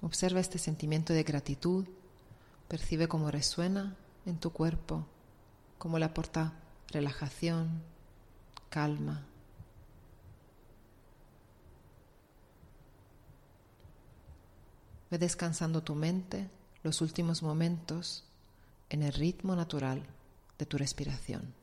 [0.00, 1.84] Observa este sentimiento de gratitud,
[2.68, 5.06] percibe cómo resuena en tu cuerpo,
[5.76, 6.54] cómo le aporta
[6.88, 7.82] relajación,
[8.70, 9.26] calma,
[15.10, 16.50] Ve descansando tu mente
[16.82, 18.24] los últimos momentos
[18.90, 20.06] en el ritmo natural
[20.58, 21.54] de tu respiración.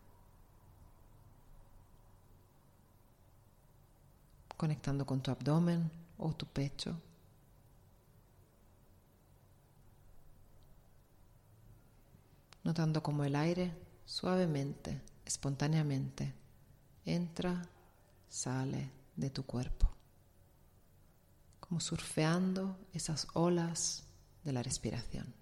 [4.58, 7.00] Conectando con tu abdomen o tu pecho.
[12.64, 13.72] Notando cómo el aire
[14.06, 16.34] suavemente, espontáneamente,
[17.06, 17.68] entra,
[18.30, 19.96] sale de tu cuerpo
[21.68, 24.04] como surfeando esas olas
[24.44, 25.34] de la respiración.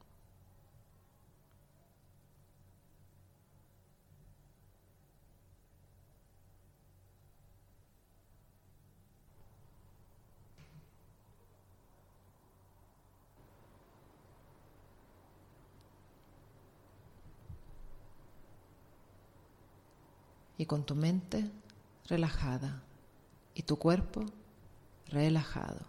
[20.58, 21.50] Y con tu mente
[22.08, 22.82] relajada
[23.54, 24.26] y tu cuerpo
[25.08, 25.82] relajado.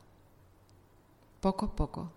[1.41, 2.11] Poco a poco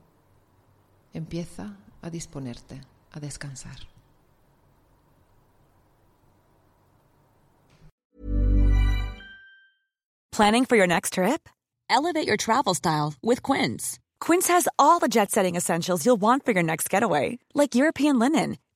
[1.13, 2.81] empieza a disponerte
[3.11, 3.87] a descansar.
[10.31, 11.49] Planning for your next trip?
[11.89, 13.97] Elevate your travel style with Quince.
[14.19, 18.19] Quince has all the jet setting essentials you'll want for your next getaway, like European
[18.19, 18.57] linen,